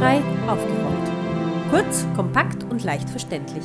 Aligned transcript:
Barrierefrei 0.00 0.50
aufgerollt. 0.50 1.70
Kurz, 1.70 2.06
kompakt 2.16 2.64
und 2.64 2.82
leicht 2.84 3.10
verständlich. 3.10 3.64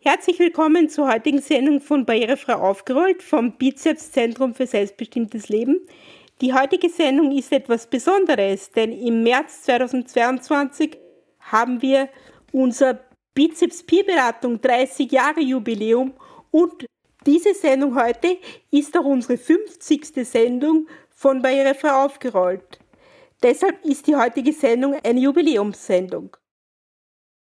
Herzlich 0.00 0.40
willkommen 0.40 0.88
zur 0.88 1.06
heutigen 1.06 1.40
Sendung 1.40 1.80
von 1.80 2.04
Barrierefrei 2.04 2.56
aufgerollt 2.56 3.22
vom 3.22 3.52
Bizeps 3.52 4.10
Zentrum 4.10 4.56
für 4.56 4.66
selbstbestimmtes 4.66 5.50
Leben. 5.50 5.86
Die 6.40 6.52
heutige 6.52 6.88
Sendung 6.88 7.30
ist 7.30 7.52
etwas 7.52 7.86
Besonderes, 7.86 8.72
denn 8.72 8.90
im 8.90 9.22
März 9.22 9.62
2022 9.62 10.98
haben 11.38 11.80
wir 11.80 12.08
unser 12.50 12.98
Bizeps 13.34 13.84
Peerberatung 13.84 14.60
30 14.60 15.12
Jahre 15.12 15.40
Jubiläum 15.40 16.12
und 16.50 16.86
diese 17.24 17.54
Sendung 17.54 17.94
heute 17.94 18.36
ist 18.72 18.98
auch 18.98 19.04
unsere 19.04 19.38
50. 19.38 20.26
Sendung 20.26 20.88
von 21.10 21.40
Barrierefrei 21.40 21.92
aufgerollt. 21.92 22.80
Deshalb 23.42 23.84
ist 23.84 24.06
die 24.06 24.16
heutige 24.16 24.52
Sendung 24.52 24.94
eine 25.02 25.20
Jubiläumssendung. 25.20 26.36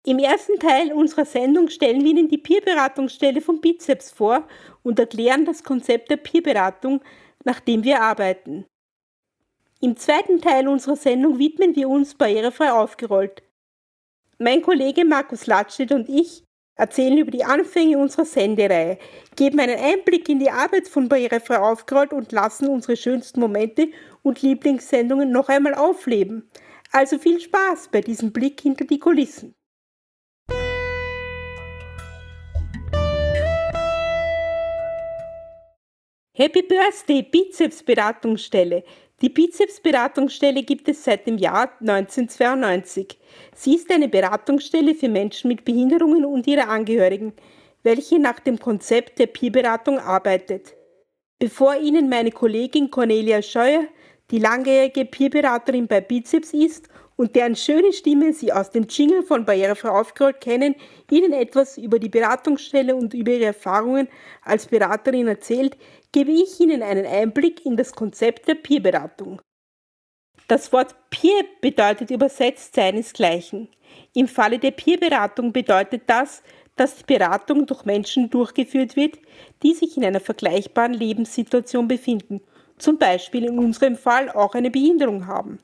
Im 0.05 0.19
ersten 0.19 0.59
Teil 0.59 0.91
unserer 0.91 1.25
Sendung 1.25 1.69
stellen 1.69 2.03
wir 2.03 2.11
Ihnen 2.11 2.27
die 2.27 2.37
Peerberatungsstelle 2.37 3.39
von 3.39 3.61
Bizeps 3.61 4.11
vor 4.11 4.47
und 4.81 4.99
erklären 4.99 5.45
das 5.45 5.63
Konzept 5.63 6.09
der 6.09 6.17
Peerberatung, 6.17 7.01
nach 7.45 7.61
dem 7.61 7.83
wir 7.83 8.01
arbeiten. 8.01 8.65
Im 9.79 9.95
zweiten 9.95 10.41
Teil 10.41 10.67
unserer 10.67 10.95
Sendung 10.95 11.39
widmen 11.39 11.75
wir 11.75 11.89
uns 11.89 12.15
barrierefrei 12.15 12.71
aufgerollt. 12.71 13.43
Mein 14.39 14.61
Kollege 14.61 15.05
Markus 15.05 15.45
Latschet 15.45 15.91
und 15.91 16.09
ich 16.09 16.42
erzählen 16.75 17.17
über 17.17 17.31
die 17.31 17.43
Anfänge 17.43 17.97
unserer 17.97 18.25
Sendereihe, 18.25 18.97
geben 19.35 19.59
einen 19.59 19.79
Einblick 19.79 20.29
in 20.29 20.39
die 20.39 20.49
Arbeit 20.49 20.87
von 20.87 21.09
Barrierefrei 21.09 21.59
aufgerollt 21.59 22.13
und 22.13 22.31
lassen 22.31 22.67
unsere 22.67 22.97
schönsten 22.97 23.39
Momente 23.39 23.89
und 24.21 24.41
Lieblingssendungen 24.41 25.31
noch 25.31 25.49
einmal 25.49 25.75
aufleben. 25.75 26.49
Also 26.91 27.17
viel 27.17 27.39
Spaß 27.39 27.89
bei 27.91 28.01
diesem 28.01 28.31
Blick 28.31 28.61
hinter 28.61 28.85
die 28.85 28.99
Kulissen. 28.99 29.55
Happy 36.35 36.63
Birthday 36.63 37.21
Bizeps 37.21 37.83
Beratungsstelle. 37.83 38.83
Die 39.23 39.29
Bizeps 39.29 39.79
Beratungsstelle 39.79 40.63
gibt 40.63 40.89
es 40.89 41.05
seit 41.05 41.25
dem 41.25 41.37
Jahr 41.37 41.71
1992. 41.79 43.17
Sie 43.55 43.75
ist 43.75 43.89
eine 43.89 44.09
Beratungsstelle 44.09 44.93
für 44.95 45.07
Menschen 45.07 45.47
mit 45.47 45.63
Behinderungen 45.63 46.25
und 46.25 46.45
ihre 46.45 46.67
Angehörigen, 46.67 47.31
welche 47.83 48.19
nach 48.19 48.41
dem 48.41 48.59
Konzept 48.59 49.19
der 49.19 49.27
Peerberatung 49.27 49.97
arbeitet. 49.97 50.73
Bevor 51.39 51.77
Ihnen 51.77 52.09
meine 52.09 52.31
Kollegin 52.31 52.91
Cornelia 52.91 53.41
Scheuer, 53.41 53.85
die 54.29 54.39
langjährige 54.39 55.05
Peerberaterin 55.05 55.87
bei 55.87 56.01
Bizeps 56.01 56.53
ist 56.53 56.89
und 57.15 57.35
deren 57.35 57.55
schöne 57.55 57.93
Stimme 57.93 58.33
Sie 58.33 58.51
aus 58.51 58.71
dem 58.71 58.87
Jingle 58.87 59.23
von 59.23 59.45
Barrierefrei 59.45 59.89
aufgerollt 59.89 60.41
kennen, 60.41 60.75
Ihnen 61.11 61.33
etwas 61.33 61.77
über 61.77 61.99
die 61.99 62.09
Beratungsstelle 62.09 62.95
und 62.95 63.13
über 63.13 63.31
Ihre 63.31 63.45
Erfahrungen 63.45 64.07
als 64.41 64.65
Beraterin 64.67 65.27
erzählt, 65.27 65.77
gebe 66.11 66.31
ich 66.31 66.59
Ihnen 66.59 66.81
einen 66.81 67.05
Einblick 67.05 67.65
in 67.65 67.77
das 67.77 67.93
Konzept 67.93 68.47
der 68.47 68.55
Peerberatung. 68.55 69.41
Das 70.47 70.73
Wort 70.73 70.95
Peer 71.09 71.43
bedeutet 71.61 72.11
übersetzt 72.11 72.75
seinesgleichen. 72.75 73.69
Im 74.13 74.27
Falle 74.27 74.59
der 74.59 74.71
Peerberatung 74.71 75.53
bedeutet 75.53 76.03
das, 76.07 76.43
dass 76.75 76.97
die 76.97 77.03
Beratung 77.05 77.65
durch 77.65 77.85
Menschen 77.85 78.29
durchgeführt 78.29 78.95
wird, 78.95 79.19
die 79.61 79.73
sich 79.73 79.95
in 79.95 80.03
einer 80.03 80.19
vergleichbaren 80.19 80.93
Lebenssituation 80.93 81.87
befinden, 81.87 82.41
zum 82.77 82.97
Beispiel 82.97 83.45
in 83.45 83.59
unserem 83.59 83.95
Fall 83.95 84.29
auch 84.31 84.55
eine 84.55 84.71
Behinderung 84.71 85.27
haben. 85.27 85.59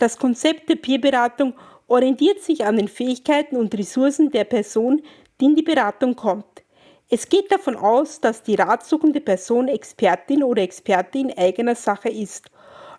Das 0.00 0.18
Konzept 0.18 0.68
der 0.68 0.74
Peerberatung 0.74 1.54
orientiert 1.86 2.40
sich 2.40 2.64
an 2.64 2.76
den 2.76 2.88
Fähigkeiten 2.88 3.56
und 3.56 3.72
Ressourcen 3.78 4.30
der 4.30 4.44
Person, 4.44 5.02
die 5.40 5.44
in 5.44 5.54
die 5.54 5.62
Beratung 5.62 6.16
kommt. 6.16 6.64
Es 7.08 7.28
geht 7.28 7.52
davon 7.52 7.76
aus, 7.76 8.20
dass 8.20 8.42
die 8.42 8.56
ratsuchende 8.56 9.20
Person 9.20 9.68
Expertin 9.68 10.42
oder 10.42 10.62
Experte 10.62 11.18
in 11.18 11.36
eigener 11.38 11.76
Sache 11.76 12.08
ist 12.08 12.50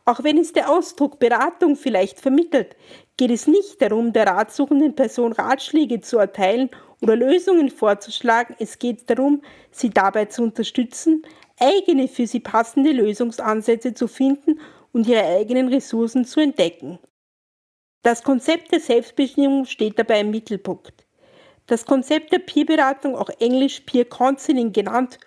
auch 0.06 0.24
wenn 0.24 0.38
es 0.38 0.54
der 0.54 0.70
Ausdruck 0.70 1.20
Beratung 1.20 1.76
vielleicht 1.76 2.20
vermittelt, 2.20 2.76
geht 3.18 3.32
es 3.32 3.48
nicht 3.48 3.82
darum, 3.82 4.14
der 4.14 4.28
ratsuchenden 4.28 4.96
Person 4.96 5.32
Ratschläge 5.32 6.02
zu 6.02 6.18
erteilen 6.18 6.70
oder 7.02 7.16
Lösungen 7.16 7.70
vorzuschlagen. 7.70 8.56
Es 8.60 8.80
geht 8.80 9.10
darum, 9.10 9.42
sie 9.70 9.90
dabei 9.90 10.26
zu 10.26 10.44
unterstützen, 10.44 11.24
eigene 11.60 12.08
für 12.08 12.26
sie 12.26 12.40
passende 12.40 12.92
Lösungsansätze 12.92 13.94
zu 13.94 14.08
finden 14.08 14.60
und 14.94 15.08
ihre 15.08 15.24
eigenen 15.24 15.68
Ressourcen 15.68 16.26
zu 16.26 16.40
entdecken. 16.40 17.00
Das 18.04 18.24
Konzept 18.24 18.72
der 18.72 18.80
Selbstbestimmung 18.80 19.66
steht 19.66 20.00
dabei 20.00 20.22
im 20.22 20.32
Mittelpunkt. 20.32 21.06
Das 21.68 21.86
Konzept 21.86 22.34
der 22.34 22.40
Peerberatung, 22.40 23.16
auch 23.16 23.30
englisch 23.40 23.82
Peer 23.82 24.06
Counseling 24.06 24.74
genannt, 24.74 25.20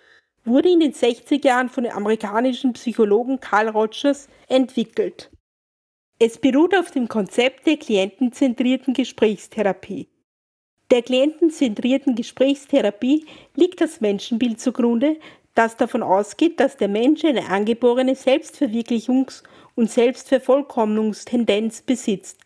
wurde 0.43 0.69
in 0.69 0.79
den 0.79 0.93
60er 0.93 1.45
Jahren 1.45 1.69
von 1.69 1.85
dem 1.85 1.93
amerikanischen 1.93 2.73
Psychologen 2.73 3.39
Carl 3.39 3.69
Rogers 3.69 4.27
entwickelt. 4.47 5.31
Es 6.19 6.37
beruht 6.37 6.77
auf 6.77 6.91
dem 6.91 7.07
Konzept 7.07 7.65
der 7.65 7.77
klientenzentrierten 7.77 8.93
Gesprächstherapie. 8.93 10.07
Der 10.91 11.01
klientenzentrierten 11.01 12.15
Gesprächstherapie 12.15 13.25
liegt 13.55 13.81
das 13.81 14.01
Menschenbild 14.01 14.59
zugrunde, 14.59 15.17
das 15.55 15.77
davon 15.77 16.03
ausgeht, 16.03 16.59
dass 16.59 16.77
der 16.77 16.89
Mensch 16.89 17.25
eine 17.25 17.49
angeborene 17.49 18.13
Selbstverwirklichungs- 18.13 19.43
und 19.75 19.89
Selbstvervollkommnungstendenz 19.89 21.81
besitzt. 21.81 22.39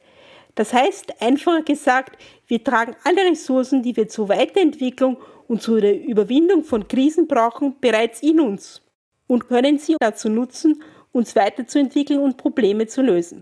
Das 0.56 0.74
heißt, 0.74 1.22
einfacher 1.22 1.64
gesagt, 1.64 2.18
wir 2.48 2.64
tragen 2.64 2.96
alle 3.04 3.30
Ressourcen, 3.30 3.84
die 3.84 3.96
wir 3.96 4.08
zur 4.08 4.30
Weiterentwicklung 4.30 5.18
und 5.48 5.62
zur 5.62 5.82
Überwindung 5.84 6.64
von 6.64 6.88
Krisen 6.88 7.28
brauchen, 7.28 7.76
bereits 7.80 8.22
in 8.22 8.40
uns 8.40 8.82
und 9.28 9.48
können 9.48 9.78
sie 9.78 9.96
dazu 10.00 10.30
nutzen, 10.30 10.84
uns 11.12 11.36
weiterzuentwickeln 11.36 12.20
und 12.20 12.38
Probleme 12.38 12.88
zu 12.88 13.02
lösen. 13.02 13.42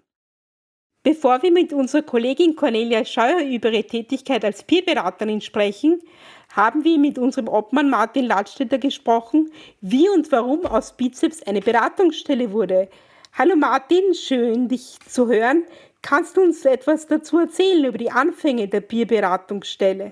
Bevor 1.07 1.41
wir 1.41 1.53
mit 1.53 1.71
unserer 1.71 2.01
Kollegin 2.01 2.57
Cornelia 2.57 3.05
Scheuer 3.05 3.39
über 3.39 3.71
ihre 3.71 3.85
Tätigkeit 3.85 4.43
als 4.43 4.61
Peerberaterin 4.61 5.39
sprechen, 5.39 6.01
haben 6.51 6.83
wir 6.83 6.99
mit 6.99 7.17
unserem 7.17 7.47
Obmann 7.47 7.89
Martin 7.89 8.25
Ladstätter 8.25 8.77
gesprochen, 8.77 9.49
wie 9.79 10.09
und 10.09 10.29
warum 10.33 10.65
aus 10.65 10.97
Bizeps 10.97 11.41
eine 11.43 11.61
Beratungsstelle 11.61 12.51
wurde. 12.51 12.89
Hallo 13.31 13.55
Martin, 13.55 14.13
schön 14.15 14.67
dich 14.67 14.99
zu 15.07 15.29
hören. 15.29 15.63
Kannst 16.01 16.35
du 16.35 16.41
uns 16.41 16.65
etwas 16.65 17.07
dazu 17.07 17.39
erzählen 17.39 17.85
über 17.85 17.97
die 17.97 18.11
Anfänge 18.11 18.67
der 18.67 18.81
Peerberatungsstelle? 18.81 20.11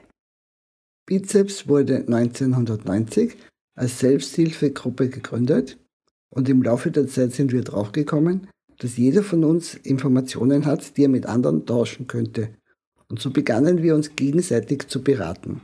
Bizeps 1.06 1.67
wurde 1.67 2.06
1990 2.07 3.35
als 3.75 4.00
Selbsthilfegruppe 4.00 5.09
gegründet 5.09 5.77
und 6.29 6.47
im 6.47 6.63
Laufe 6.63 6.89
der 6.89 7.07
Zeit 7.07 7.33
sind 7.33 7.51
wir 7.51 7.63
draufgekommen, 7.63 8.47
dass 8.80 8.97
jeder 8.97 9.24
von 9.24 9.44
uns 9.44 9.75
Informationen 9.75 10.66
hat, 10.66 10.97
die 10.97 11.03
er 11.03 11.09
mit 11.09 11.25
anderen 11.25 11.66
tauschen 11.66 12.08
könnte. 12.08 12.50
Und 13.08 13.19
so 13.19 13.31
begannen 13.31 13.81
wir 13.84 13.96
uns 13.96 14.16
gegenseitig 14.16 14.88
zu 14.88 15.03
beraten. 15.03 15.62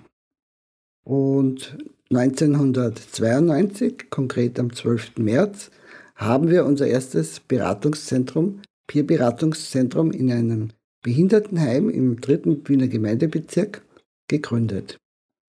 Und 1.03 1.77
1992, 2.11 4.09
konkret 4.09 4.59
am 4.59 4.73
12. 4.73 5.17
März, 5.17 5.71
haben 6.15 6.49
wir 6.49 6.65
unser 6.65 6.87
erstes 6.87 7.39
Beratungszentrum, 7.39 8.61
Peer-Beratungszentrum 8.87 10.11
in 10.11 10.31
einem 10.31 10.69
Behindertenheim 11.01 11.89
im 11.89 12.21
dritten 12.21 12.67
Wiener 12.67 12.87
Gemeindebezirk 12.87 13.81
gegründet. 14.27 14.97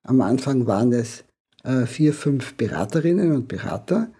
Am 0.03 0.21
Anfang 0.23 0.67
waren 0.67 0.93
es 0.93 1.25
äh, 1.65 1.87
vier, 1.87 2.15
fünf 2.15 2.55
Beraterinnen 2.55 3.33
und 3.33 3.49
Berater. 3.49 4.11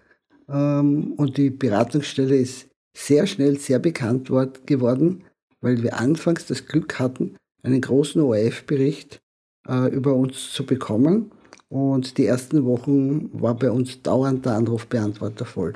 Ähm, 0.47 1.13
und 1.13 1.37
die 1.37 1.49
Beratungsstelle 1.49 2.37
ist 2.37 2.69
sehr 2.95 3.27
schnell 3.27 3.59
sehr 3.59 3.79
bekannt 3.79 4.29
geworden, 4.65 5.23
weil 5.61 5.81
wir 5.81 5.97
anfangs 5.97 6.45
das 6.45 6.65
Glück 6.65 6.99
hatten, 6.99 7.37
einen 7.63 7.81
großen 7.81 8.21
ORF-Bericht 8.21 9.21
äh, 9.67 9.89
über 9.93 10.13
uns 10.13 10.51
zu 10.51 10.65
bekommen. 10.65 11.31
Und 11.69 12.17
die 12.17 12.25
ersten 12.25 12.65
Wochen 12.65 13.29
war 13.33 13.55
bei 13.55 13.71
uns 13.71 14.01
dauernd 14.03 14.45
der 14.45 14.53
Anrufbeantworter 14.53 15.45
voll. 15.45 15.73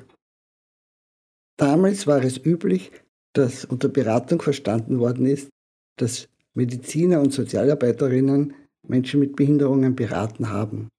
Damals 1.58 2.06
war 2.06 2.24
es 2.24 2.38
üblich, 2.38 2.92
dass 3.34 3.66
unter 3.66 3.90
Beratung 3.90 4.42
verstanden 4.42 5.00
worden 5.00 5.26
ist, 5.26 5.50
dass 5.98 6.28
Mediziner 6.54 7.20
und 7.20 7.34
Sozialarbeiterinnen 7.34 8.54
Menschen 8.88 9.20
mit 9.20 9.36
Behinderungen 9.36 9.96
beraten 9.96 10.50
haben. 10.50 10.90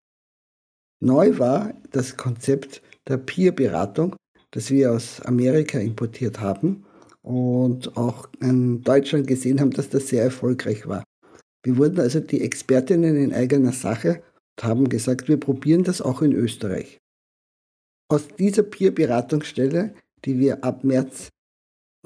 Neu 1.01 1.39
war 1.39 1.75
das 1.91 2.17
Konzept 2.17 2.83
der 3.07 3.19
Peer-Beratung, 3.19 4.17
das 4.53 4.71
wir 4.71 4.93
aus 4.93 5.21
Amerika 5.23 5.79
importiert 5.79 6.41
haben 6.41 6.85
und 7.23 7.97
auch 7.97 8.29
in 8.41 8.83
Deutschland 8.83 9.27
gesehen 9.27 9.61
haben, 9.61 9.71
dass 9.71 9.91
das 9.91 10.09
sehr 10.09 10.23
erfolgreich 10.23 10.87
war. 10.87 11.05
Wir 11.63 11.77
wurden 11.77 12.01
also 12.01 12.21
die 12.21 12.41
Expertinnen 12.41 13.17
in 13.17 13.35
eigener 13.35 13.73
Sache 13.73 14.23
und 14.57 14.65
haben 14.65 14.89
gesagt, 14.89 15.29
wir 15.29 15.39
probieren 15.39 15.85
das 15.85 16.01
auch 16.01 16.23
in 16.23 16.33
Österreich. 16.33 16.99
Aus 18.11 18.29
dieser 18.39 18.63
Peer-Beratungsstelle, 18.63 19.95
die 20.25 20.39
wir 20.39 20.65
ab 20.65 20.83
März 20.85 21.29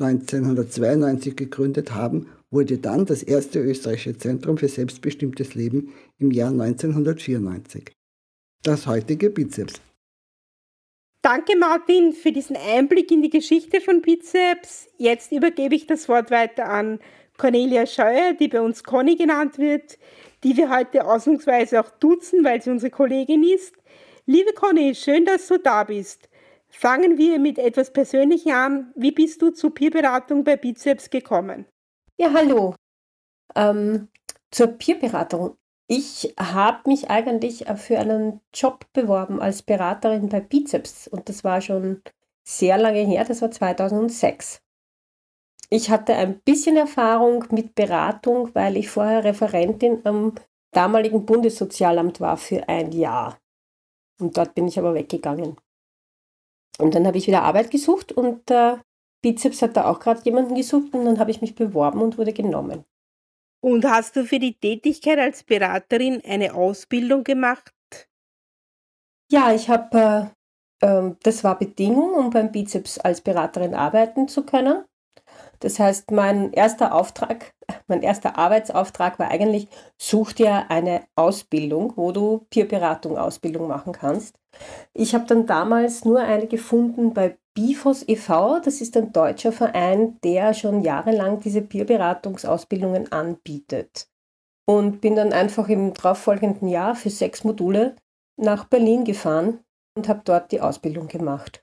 1992 0.00 1.36
gegründet 1.36 1.94
haben, 1.94 2.26
wurde 2.50 2.78
dann 2.78 3.06
das 3.06 3.22
erste 3.22 3.60
österreichische 3.60 4.16
Zentrum 4.18 4.58
für 4.58 4.68
selbstbestimmtes 4.68 5.54
Leben 5.54 5.92
im 6.18 6.30
Jahr 6.32 6.50
1994. 6.50 7.92
Das 8.62 8.86
heutige 8.86 9.30
Bizeps. 9.30 9.80
Danke 11.22 11.56
Martin 11.56 12.12
für 12.12 12.32
diesen 12.32 12.56
Einblick 12.56 13.12
in 13.12 13.22
die 13.22 13.30
Geschichte 13.30 13.80
von 13.80 14.02
Bizeps. 14.02 14.88
Jetzt 14.98 15.30
übergebe 15.30 15.76
ich 15.76 15.86
das 15.86 16.08
Wort 16.08 16.32
weiter 16.32 16.68
an 16.68 16.98
Cornelia 17.38 17.86
Scheuer, 17.86 18.32
die 18.32 18.48
bei 18.48 18.60
uns 18.60 18.82
Conny 18.82 19.14
genannt 19.14 19.56
wird, 19.56 20.00
die 20.42 20.56
wir 20.56 20.68
heute 20.68 21.06
ausnahmsweise 21.06 21.78
auch 21.78 21.90
duzen, 21.90 22.42
weil 22.42 22.60
sie 22.60 22.70
unsere 22.70 22.90
Kollegin 22.90 23.44
ist. 23.44 23.76
Liebe 24.26 24.52
Conny, 24.52 24.96
schön, 24.96 25.24
dass 25.24 25.46
du 25.46 25.58
da 25.58 25.84
bist. 25.84 26.28
Fangen 26.68 27.16
wir 27.18 27.38
mit 27.38 27.56
etwas 27.56 27.92
Persönlichem 27.92 28.52
an. 28.52 28.92
Wie 28.96 29.12
bist 29.12 29.42
du 29.42 29.50
zur 29.50 29.72
Peerberatung 29.72 30.42
bei 30.42 30.56
Bizeps 30.56 31.08
gekommen? 31.08 31.66
Ja, 32.18 32.32
hallo. 32.32 32.74
Ähm, 33.54 34.08
zur 34.50 34.66
Peerberatung. 34.66 35.56
Ich 35.88 36.34
habe 36.38 36.88
mich 36.88 37.10
eigentlich 37.10 37.64
für 37.76 37.98
einen 37.98 38.40
Job 38.54 38.86
beworben 38.92 39.40
als 39.40 39.62
Beraterin 39.62 40.28
bei 40.28 40.40
Bizeps 40.40 41.08
und 41.08 41.28
das 41.28 41.44
war 41.44 41.60
schon 41.60 42.02
sehr 42.44 42.78
lange 42.78 43.00
her, 43.00 43.24
das 43.24 43.42
war 43.42 43.50
2006. 43.50 44.62
Ich 45.70 45.90
hatte 45.90 46.14
ein 46.14 46.40
bisschen 46.40 46.76
Erfahrung 46.76 47.46
mit 47.50 47.74
Beratung, 47.74 48.54
weil 48.54 48.76
ich 48.76 48.90
vorher 48.90 49.24
Referentin 49.24 50.00
am 50.04 50.34
damaligen 50.72 51.24
Bundessozialamt 51.24 52.20
war 52.20 52.36
für 52.36 52.68
ein 52.68 52.92
Jahr. 52.92 53.38
Und 54.20 54.36
dort 54.36 54.54
bin 54.54 54.68
ich 54.68 54.78
aber 54.78 54.94
weggegangen. 54.94 55.56
Und 56.78 56.94
dann 56.94 57.06
habe 57.06 57.18
ich 57.18 57.26
wieder 57.26 57.42
Arbeit 57.42 57.70
gesucht 57.70 58.12
und 58.12 58.50
äh, 58.50 58.78
Bizeps 59.22 59.62
hat 59.62 59.76
da 59.76 59.86
auch 59.86 60.00
gerade 60.00 60.22
jemanden 60.24 60.54
gesucht 60.54 60.94
und 60.94 61.04
dann 61.04 61.18
habe 61.18 61.30
ich 61.30 61.40
mich 61.40 61.54
beworben 61.54 62.00
und 62.00 62.18
wurde 62.18 62.32
genommen. 62.32 62.84
Und 63.64 63.84
hast 63.84 64.16
du 64.16 64.24
für 64.24 64.40
die 64.40 64.58
Tätigkeit 64.58 65.18
als 65.18 65.44
Beraterin 65.44 66.20
eine 66.26 66.54
Ausbildung 66.54 67.22
gemacht? 67.22 67.72
Ja, 69.30 69.54
ich 69.54 69.68
habe, 69.68 70.32
äh, 70.82 70.86
äh, 70.86 71.14
das 71.22 71.44
war 71.44 71.58
Bedingung, 71.58 72.14
um 72.14 72.30
beim 72.30 72.50
Bizeps 72.50 72.98
als 72.98 73.20
Beraterin 73.20 73.74
arbeiten 73.74 74.26
zu 74.26 74.44
können. 74.44 74.84
Das 75.60 75.78
heißt, 75.78 76.10
mein 76.10 76.52
erster 76.52 76.92
Auftrag, 76.92 77.52
mein 77.86 78.02
erster 78.02 78.36
Arbeitsauftrag 78.36 79.20
war 79.20 79.30
eigentlich, 79.30 79.68
such 79.96 80.32
dir 80.32 80.68
eine 80.68 81.04
Ausbildung, 81.14 81.92
wo 81.96 82.10
du 82.10 82.46
Peerberatung 82.50 83.16
Ausbildung 83.16 83.68
machen 83.68 83.92
kannst. 83.92 84.40
Ich 84.92 85.14
habe 85.14 85.24
dann 85.26 85.46
damals 85.46 86.04
nur 86.04 86.20
eine 86.20 86.48
gefunden 86.48 87.14
bei 87.14 87.38
BIFOS 87.54 88.08
e.V., 88.08 88.60
das 88.60 88.80
ist 88.80 88.96
ein 88.96 89.12
deutscher 89.12 89.52
Verein, 89.52 90.18
der 90.22 90.54
schon 90.54 90.82
jahrelang 90.82 91.40
diese 91.40 91.62
Peerberatungsausbildungen 91.62 93.12
anbietet. 93.12 94.08
Und 94.66 95.00
bin 95.00 95.16
dann 95.16 95.32
einfach 95.32 95.68
im 95.68 95.92
darauffolgenden 95.92 96.68
Jahr 96.68 96.94
für 96.94 97.10
sechs 97.10 97.44
Module 97.44 97.96
nach 98.36 98.64
Berlin 98.64 99.04
gefahren 99.04 99.60
und 99.96 100.08
habe 100.08 100.22
dort 100.24 100.52
die 100.52 100.60
Ausbildung 100.60 101.08
gemacht 101.08 101.62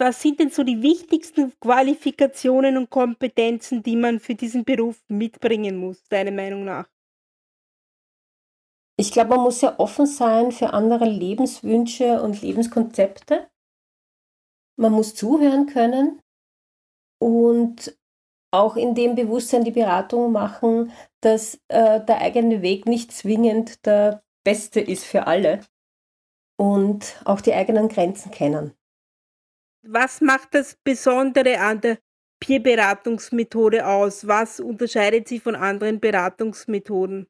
was 0.00 0.22
sind 0.22 0.40
denn 0.40 0.50
so 0.50 0.62
die 0.62 0.82
wichtigsten 0.82 1.52
Qualifikationen 1.60 2.76
und 2.76 2.90
Kompetenzen, 2.90 3.82
die 3.82 3.96
man 3.96 4.20
für 4.20 4.34
diesen 4.34 4.64
Beruf 4.64 5.02
mitbringen 5.08 5.76
muss, 5.76 6.02
deiner 6.08 6.30
Meinung 6.30 6.64
nach? 6.64 6.88
Ich 8.96 9.12
glaube, 9.12 9.30
man 9.30 9.40
muss 9.40 9.60
sehr 9.60 9.78
offen 9.78 10.06
sein 10.06 10.50
für 10.50 10.72
andere 10.72 11.04
Lebenswünsche 11.04 12.20
und 12.20 12.42
Lebenskonzepte. 12.42 13.48
Man 14.78 14.92
muss 14.92 15.14
zuhören 15.14 15.66
können 15.66 16.20
und 17.20 17.98
auch 18.50 18.76
in 18.76 18.94
dem 18.94 19.14
Bewusstsein 19.14 19.64
die 19.64 19.72
Beratung 19.72 20.32
machen, 20.32 20.92
dass 21.20 21.56
äh, 21.68 22.00
der 22.04 22.20
eigene 22.20 22.62
Weg 22.62 22.86
nicht 22.86 23.12
zwingend 23.12 23.84
der 23.84 24.22
beste 24.44 24.80
ist 24.80 25.04
für 25.04 25.26
alle 25.26 25.60
und 26.56 27.20
auch 27.24 27.40
die 27.40 27.52
eigenen 27.52 27.88
Grenzen 27.88 28.30
kennen. 28.30 28.72
Was 29.82 30.20
macht 30.20 30.54
das 30.54 30.76
Besondere 30.82 31.60
an 31.60 31.80
der 31.80 31.98
Peer-Beratungsmethode 32.40 33.86
aus? 33.86 34.26
Was 34.26 34.60
unterscheidet 34.60 35.28
sie 35.28 35.40
von 35.40 35.54
anderen 35.54 36.00
Beratungsmethoden? 36.00 37.26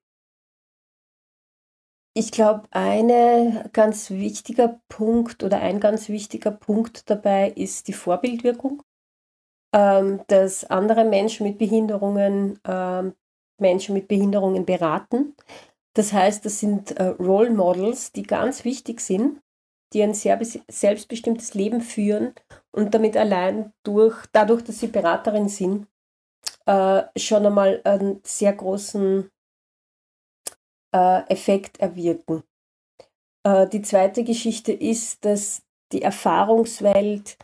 Ich 2.18 2.32
glaube, 2.32 2.64
ein 2.72 3.70
ganz 3.72 4.10
wichtiger 4.10 4.80
Punkt 4.88 5.44
oder 5.44 5.60
ein 5.60 5.78
ganz 5.78 6.08
wichtiger 6.08 6.50
Punkt 6.50 7.08
dabei 7.08 7.50
ist 7.50 7.86
die 7.86 7.92
Vorbildwirkung, 7.92 8.82
ähm, 9.72 10.22
dass 10.26 10.64
andere 10.64 11.04
Menschen 11.04 11.46
mit 11.46 11.58
Behinderungen 11.58 12.58
ähm, 12.66 13.14
Menschen 13.60 13.94
mit 13.94 14.08
Behinderungen 14.08 14.66
beraten. 14.66 15.36
Das 15.94 16.12
heißt, 16.12 16.44
das 16.44 16.58
sind 16.58 16.90
äh, 16.96 17.04
Role 17.04 17.50
Models, 17.50 18.10
die 18.10 18.24
ganz 18.24 18.64
wichtig 18.64 19.00
sind 19.00 19.40
die 19.94 20.02
ein 20.02 20.12
sehr 20.12 20.38
selbstbestimmtes 20.68 21.54
Leben 21.54 21.80
führen 21.80 22.34
und 22.72 22.92
damit 22.92 23.16
allein 23.16 23.72
durch, 23.84 24.26
dadurch, 24.32 24.62
dass 24.62 24.80
sie 24.80 24.88
Beraterin 24.88 25.48
sind, 25.48 25.86
äh, 26.66 27.04
schon 27.16 27.46
einmal 27.46 27.80
einen 27.84 28.20
sehr 28.22 28.52
großen 28.52 29.30
äh, 30.98 31.32
Effekt 31.32 31.80
erwirken. 31.80 32.42
Äh, 33.44 33.68
die 33.68 33.82
zweite 33.82 34.24
Geschichte 34.24 34.72
ist, 34.72 35.24
dass 35.24 35.62
die 35.92 36.02
Erfahrungswelt 36.02 37.38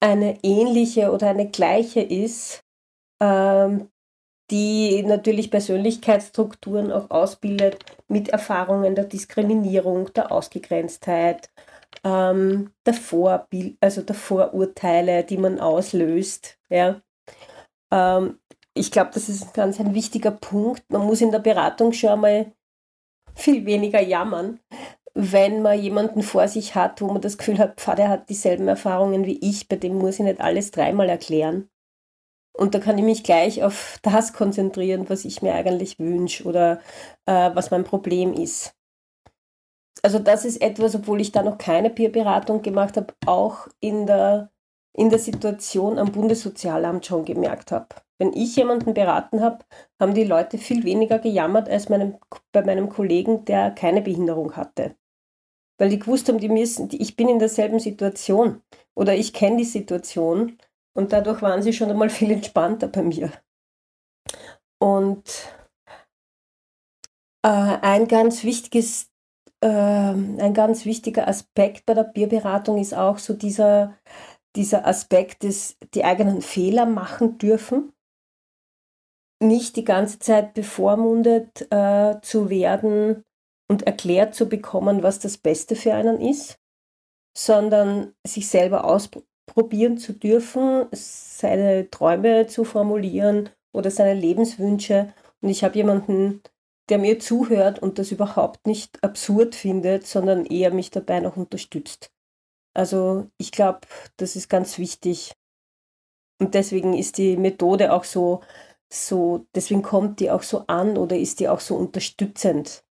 eine 0.00 0.38
ähnliche 0.42 1.12
oder 1.12 1.30
eine 1.30 1.48
gleiche 1.50 2.00
ist, 2.00 2.64
ähm, 3.20 3.90
die 4.50 5.02
natürlich 5.02 5.50
Persönlichkeitsstrukturen 5.50 6.90
auch 6.90 7.10
ausbildet 7.10 7.84
mit 8.08 8.30
Erfahrungen 8.30 8.94
der 8.94 9.04
Diskriminierung, 9.04 10.12
der 10.14 10.32
Ausgegrenztheit, 10.32 11.50
ähm, 12.04 12.72
der, 12.86 12.94
Vorbild, 12.94 13.76
also 13.80 14.02
der 14.02 14.16
Vorurteile, 14.16 15.24
die 15.24 15.36
man 15.36 15.60
auslöst. 15.60 16.58
Ja. 16.68 17.00
Ähm, 17.92 18.38
ich 18.74 18.90
glaube, 18.90 19.10
das 19.14 19.28
ist 19.28 19.54
ganz 19.54 19.78
ein 19.80 19.94
wichtiger 19.94 20.30
Punkt. 20.30 20.84
Man 20.90 21.06
muss 21.06 21.20
in 21.20 21.32
der 21.32 21.40
Beratung 21.40 21.92
schon 21.92 22.10
einmal 22.10 22.52
viel 23.42 23.66
weniger 23.66 24.00
jammern, 24.00 24.60
wenn 25.14 25.62
man 25.62 25.80
jemanden 25.80 26.22
vor 26.22 26.48
sich 26.48 26.74
hat, 26.74 27.00
wo 27.00 27.08
man 27.08 27.20
das 27.20 27.38
Gefühl 27.38 27.58
hat, 27.58 27.80
pf, 27.80 27.94
der 27.96 28.08
hat 28.08 28.28
dieselben 28.30 28.68
Erfahrungen 28.68 29.26
wie 29.26 29.38
ich, 29.40 29.68
bei 29.68 29.76
dem 29.76 29.98
muss 29.98 30.18
ich 30.18 30.24
nicht 30.24 30.40
alles 30.40 30.70
dreimal 30.70 31.08
erklären. 31.08 31.68
Und 32.52 32.74
da 32.74 32.78
kann 32.78 32.98
ich 32.98 33.04
mich 33.04 33.24
gleich 33.24 33.62
auf 33.62 33.98
das 34.02 34.32
konzentrieren, 34.32 35.08
was 35.08 35.24
ich 35.24 35.42
mir 35.42 35.54
eigentlich 35.54 35.98
wünsche 35.98 36.44
oder 36.44 36.80
äh, 37.26 37.50
was 37.54 37.70
mein 37.70 37.84
Problem 37.84 38.32
ist 38.32 38.74
also 40.02 40.18
das 40.18 40.44
ist 40.44 40.60
etwas, 40.60 40.94
obwohl 40.94 41.20
ich 41.20 41.32
da 41.32 41.42
noch 41.42 41.58
keine 41.58 41.90
Peerberatung 41.90 42.62
gemacht 42.62 42.96
habe, 42.96 43.14
auch 43.26 43.68
in 43.80 44.06
der, 44.06 44.50
in 44.94 45.10
der 45.10 45.18
Situation 45.18 45.98
am 45.98 46.12
Bundessozialamt 46.12 47.06
schon 47.06 47.24
gemerkt 47.24 47.72
habe. 47.72 47.88
Wenn 48.20 48.34
ich 48.34 48.54
jemanden 48.54 48.92
beraten 48.92 49.40
habe, 49.40 49.64
haben 49.98 50.12
die 50.12 50.24
Leute 50.24 50.58
viel 50.58 50.84
weniger 50.84 51.18
gejammert 51.18 51.70
als 51.70 51.88
meinem, 51.88 52.18
bei 52.52 52.62
meinem 52.62 52.90
Kollegen, 52.90 53.46
der 53.46 53.70
keine 53.70 54.02
Behinderung 54.02 54.56
hatte. 54.56 54.94
Weil 55.78 55.88
die 55.88 55.98
gewusst 55.98 56.28
haben, 56.28 56.38
die 56.38 56.50
müssen, 56.50 56.90
die, 56.90 57.00
ich 57.00 57.16
bin 57.16 57.30
in 57.30 57.38
derselben 57.38 57.80
Situation 57.80 58.62
oder 58.94 59.14
ich 59.14 59.32
kenne 59.32 59.56
die 59.56 59.64
Situation 59.64 60.58
und 60.94 61.14
dadurch 61.14 61.40
waren 61.40 61.62
sie 61.62 61.72
schon 61.72 61.90
einmal 61.90 62.10
viel 62.10 62.30
entspannter 62.30 62.88
bei 62.88 63.02
mir. 63.02 63.32
Und 64.78 65.24
äh, 67.42 67.48
ein 67.48 68.06
ganz 68.06 68.44
wichtiges 68.44 69.10
ähm, 69.62 70.38
ein 70.40 70.54
ganz 70.54 70.84
wichtiger 70.84 71.28
Aspekt 71.28 71.86
bei 71.86 71.94
der 71.94 72.04
Bierberatung 72.04 72.78
ist 72.78 72.94
auch 72.94 73.18
so 73.18 73.34
dieser, 73.34 73.98
dieser 74.56 74.86
Aspekt, 74.86 75.44
dass 75.44 75.76
die 75.94 76.04
eigenen 76.04 76.42
Fehler 76.42 76.86
machen 76.86 77.38
dürfen. 77.38 77.92
Nicht 79.42 79.76
die 79.76 79.84
ganze 79.84 80.18
Zeit 80.18 80.54
bevormundet 80.54 81.66
äh, 81.70 82.20
zu 82.22 82.50
werden 82.50 83.24
und 83.68 83.84
erklärt 83.84 84.34
zu 84.34 84.48
bekommen, 84.48 85.02
was 85.02 85.18
das 85.18 85.38
Beste 85.38 85.76
für 85.76 85.94
einen 85.94 86.20
ist, 86.20 86.58
sondern 87.36 88.12
sich 88.26 88.48
selber 88.48 88.84
ausprobieren 88.84 89.96
zu 89.96 90.12
dürfen, 90.12 90.86
seine 90.92 91.88
Träume 91.90 92.46
zu 92.48 92.64
formulieren 92.64 93.48
oder 93.72 93.90
seine 93.90 94.18
Lebenswünsche. 94.18 95.14
Und 95.40 95.48
ich 95.48 95.64
habe 95.64 95.76
jemanden 95.76 96.42
der 96.90 96.98
mir 96.98 97.18
zuhört 97.20 97.78
und 97.78 97.98
das 97.98 98.10
überhaupt 98.10 98.66
nicht 98.66 99.02
absurd 99.02 99.54
findet, 99.54 100.06
sondern 100.06 100.44
eher 100.44 100.72
mich 100.74 100.90
dabei 100.90 101.20
noch 101.20 101.36
unterstützt. 101.36 102.10
Also 102.74 103.30
ich 103.38 103.52
glaube, 103.52 103.80
das 104.16 104.36
ist 104.36 104.48
ganz 104.48 104.78
wichtig. 104.78 105.32
Und 106.40 106.54
deswegen 106.54 106.94
ist 106.94 107.18
die 107.18 107.36
Methode 107.36 107.92
auch 107.92 108.04
so, 108.04 108.40
so, 108.92 109.46
deswegen 109.54 109.82
kommt 109.82 110.20
die 110.20 110.30
auch 110.30 110.42
so 110.42 110.66
an 110.66 110.96
oder 110.98 111.16
ist 111.16 111.40
die 111.40 111.48
auch 111.48 111.60
so 111.60 111.76
unterstützend. 111.76 112.84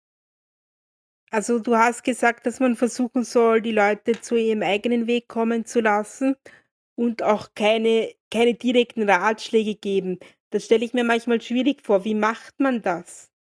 Also 1.32 1.60
du 1.60 1.76
hast 1.76 2.04
gesagt, 2.04 2.46
dass 2.46 2.60
man 2.60 2.76
versuchen 2.76 3.24
soll, 3.24 3.62
die 3.62 3.72
Leute 3.72 4.20
zu 4.22 4.36
ihrem 4.36 4.64
eigenen 4.64 5.08
Weg 5.08 5.28
kommen 5.28 5.66
zu 5.66 5.80
lassen. 5.82 6.36
und 6.96 7.24
auch 7.24 7.50
keine, 7.56 8.14
keine 8.32 8.54
direkten 8.56 9.10
Ratschläge 9.10 9.76
geben. 9.76 10.20
Das 10.52 10.66
stelle 10.66 10.86
ich 10.86 10.94
mir 10.94 11.06
manchmal 11.06 11.42
schwierig 11.42 11.84
vor. 11.86 12.06
Wie 12.06 12.16
macht 12.16 12.62
man 12.62 12.84
das? 12.84 13.32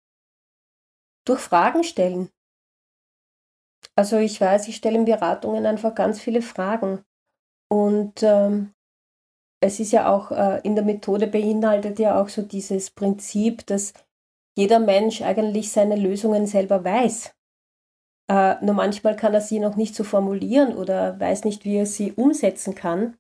Durch 1.25 1.39
Fragen 1.43 1.85
stellen. 1.85 2.29
Also 3.97 4.17
ich 4.19 4.41
weiß, 4.41 4.69
ich 4.69 4.77
stelle 4.77 4.97
in 4.99 5.05
Beratungen 5.05 5.67
einfach 5.67 5.95
ganz 5.95 6.21
viele 6.21 6.43
Fragen. 6.43 7.05
Und 7.69 8.23
ähm, 8.23 8.75
es 9.61 9.81
ist 9.81 9.93
ja 9.93 10.13
auch 10.13 10.31
äh, 10.31 10.61
in 10.63 10.75
der 10.75 10.85
Methode 10.85 11.27
beinhaltet 11.27 11.99
ja 11.99 12.21
auch 12.21 12.29
so 12.29 12.43
dieses 12.43 12.91
Prinzip, 12.91 13.67
dass 13.67 13.93
jeder 14.57 14.79
Mensch 14.79 15.23
eigentlich 15.23 15.71
seine 15.73 15.97
Lösungen 15.97 16.47
selber 16.47 16.85
weiß. 16.85 17.35
Äh, 18.31 18.65
nur 18.65 18.75
manchmal 18.75 19.17
kann 19.17 19.35
er 19.35 19.41
sie 19.41 19.59
noch 19.59 19.77
nicht 19.77 19.95
so 19.95 20.05
formulieren 20.05 20.77
oder 20.77 21.19
weiß 21.19 21.45
nicht, 21.45 21.65
wie 21.65 21.77
er 21.77 21.87
sie 21.87 22.13
umsetzen 22.13 22.75
kann. 22.75 23.17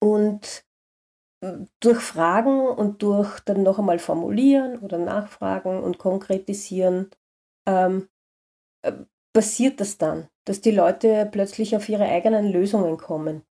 Und 0.00 0.64
äh, 1.42 1.66
durch 1.80 2.00
Fragen 2.00 2.66
und 2.68 3.02
durch 3.02 3.40
dann 3.40 3.62
noch 3.62 3.78
einmal 3.78 3.98
formulieren 3.98 4.78
oder 4.78 4.98
nachfragen 4.98 5.82
und 5.82 5.98
konkretisieren 5.98 7.10
ähm, 7.68 8.08
äh, 8.82 8.92
passiert 9.32 9.80
das 9.80 9.98
dann, 9.98 10.28
dass 10.46 10.60
die 10.60 10.70
Leute 10.70 11.28
plötzlich 11.30 11.76
auf 11.76 11.88
ihre 11.88 12.06
eigenen 12.06 12.50
Lösungen 12.50 12.96
kommen. 12.96 13.42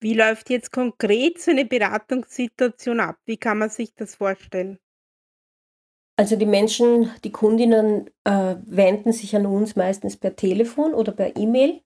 Wie 0.00 0.14
läuft 0.14 0.48
jetzt 0.48 0.72
konkret 0.72 1.40
so 1.40 1.50
eine 1.50 1.66
Beratungssituation 1.66 3.00
ab? 3.00 3.16
Wie 3.26 3.36
kann 3.36 3.58
man 3.58 3.68
sich 3.68 3.94
das 3.94 4.14
vorstellen? 4.14 4.78
Also 6.16 6.36
die 6.36 6.46
Menschen, 6.46 7.10
die 7.24 7.32
Kundinnen 7.32 8.10
äh, 8.24 8.56
wenden 8.66 9.12
sich 9.12 9.36
an 9.36 9.46
uns 9.46 9.76
meistens 9.76 10.16
per 10.16 10.36
Telefon 10.36 10.94
oder 10.94 11.12
per 11.12 11.36
E-Mail 11.36 11.82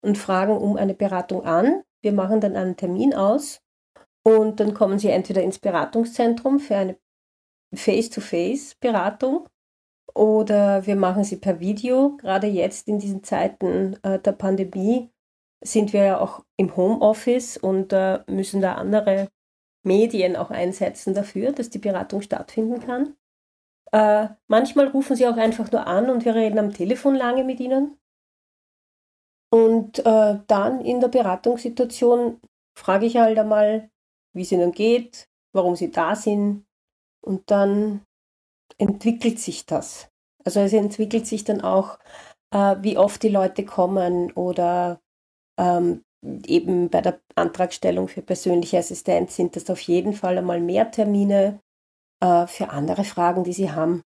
und 0.00 0.18
fragen 0.18 0.56
um 0.56 0.76
eine 0.76 0.94
Beratung 0.94 1.44
an. 1.44 1.82
Wir 2.02 2.12
machen 2.12 2.40
dann 2.40 2.56
einen 2.56 2.76
Termin 2.76 3.14
aus 3.14 3.62
und 4.24 4.60
dann 4.60 4.74
kommen 4.74 4.98
sie 4.98 5.08
entweder 5.08 5.42
ins 5.42 5.58
Beratungszentrum 5.58 6.58
für 6.60 6.76
eine 6.76 6.98
Face-to-Face-Beratung 7.74 9.48
oder 10.14 10.86
wir 10.86 10.96
machen 10.96 11.24
sie 11.24 11.36
per 11.36 11.60
Video. 11.60 12.16
Gerade 12.16 12.46
jetzt 12.46 12.88
in 12.88 12.98
diesen 12.98 13.22
Zeiten 13.22 13.96
äh, 14.02 14.18
der 14.18 14.32
Pandemie 14.32 15.10
sind 15.62 15.92
wir 15.92 16.04
ja 16.04 16.20
auch 16.20 16.44
im 16.56 16.76
Homeoffice 16.76 17.56
und 17.56 17.92
äh, 17.92 18.20
müssen 18.26 18.60
da 18.60 18.74
andere 18.74 19.28
Medien 19.82 20.36
auch 20.36 20.50
einsetzen 20.50 21.14
dafür, 21.14 21.52
dass 21.52 21.70
die 21.70 21.78
Beratung 21.78 22.20
stattfinden 22.20 22.80
kann. 22.80 23.16
Äh, 23.92 24.28
manchmal 24.48 24.88
rufen 24.88 25.16
sie 25.16 25.26
auch 25.26 25.36
einfach 25.36 25.70
nur 25.70 25.86
an 25.86 26.10
und 26.10 26.24
wir 26.24 26.34
reden 26.34 26.58
am 26.58 26.72
Telefon 26.72 27.14
lange 27.14 27.44
mit 27.44 27.60
ihnen. 27.60 27.96
Und 29.50 30.00
äh, 30.00 30.38
dann 30.46 30.80
in 30.80 31.00
der 31.00 31.08
Beratungssituation 31.08 32.40
frage 32.76 33.06
ich 33.06 33.16
halt 33.16 33.38
einmal, 33.38 33.90
wie 34.34 34.42
es 34.42 34.52
ihnen 34.52 34.72
geht, 34.72 35.28
warum 35.52 35.76
sie 35.76 35.90
da 35.90 36.16
sind. 36.16 36.66
Und 37.24 37.50
dann 37.50 38.02
entwickelt 38.76 39.38
sich 39.38 39.66
das. 39.66 40.10
Also 40.44 40.60
es 40.60 40.72
entwickelt 40.72 41.26
sich 41.26 41.44
dann 41.44 41.60
auch, 41.60 41.98
äh, 42.50 42.76
wie 42.80 42.98
oft 42.98 43.22
die 43.22 43.28
Leute 43.28 43.64
kommen 43.64 44.32
oder 44.32 45.00
ähm, 45.58 46.04
eben 46.46 46.90
bei 46.90 47.00
der 47.00 47.20
Antragstellung 47.34 48.08
für 48.08 48.22
persönliche 48.22 48.78
Assistenz 48.78 49.36
sind 49.36 49.56
das 49.56 49.70
auf 49.70 49.80
jeden 49.80 50.12
Fall 50.12 50.38
einmal 50.38 50.60
mehr 50.60 50.90
Termine. 50.90 51.60
Äh, 52.20 52.46
für 52.46 52.70
andere 52.70 53.04
Fragen, 53.04 53.44
die 53.44 53.52
Sie 53.52 53.70
haben, 53.70 54.02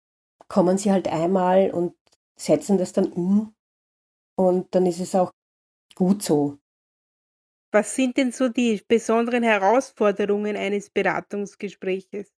kommen 0.48 0.78
Sie 0.78 0.92
halt 0.92 1.08
einmal 1.08 1.70
und 1.70 1.94
setzen 2.38 2.78
das 2.78 2.92
dann 2.92 3.12
um. 3.12 3.54
Und 4.36 4.74
dann 4.74 4.86
ist 4.86 5.00
es 5.00 5.14
auch 5.14 5.32
gut 5.94 6.22
so. 6.22 6.58
Was 7.72 7.94
sind 7.94 8.16
denn 8.16 8.32
so 8.32 8.48
die 8.48 8.82
besonderen 8.86 9.42
Herausforderungen 9.42 10.56
eines 10.56 10.90
Beratungsgespräches? 10.90 12.32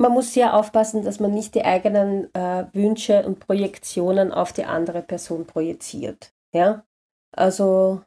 Man 0.00 0.12
muss 0.12 0.32
sehr 0.32 0.54
aufpassen, 0.54 1.04
dass 1.04 1.20
man 1.20 1.32
nicht 1.32 1.54
die 1.54 1.64
eigenen 1.64 2.32
äh, 2.34 2.66
Wünsche 2.72 3.24
und 3.26 3.40
Projektionen 3.40 4.32
auf 4.32 4.52
die 4.52 4.64
andere 4.64 5.02
Person 5.02 5.46
projiziert. 5.46 6.32
Ja? 6.52 6.84
Also 7.32 8.02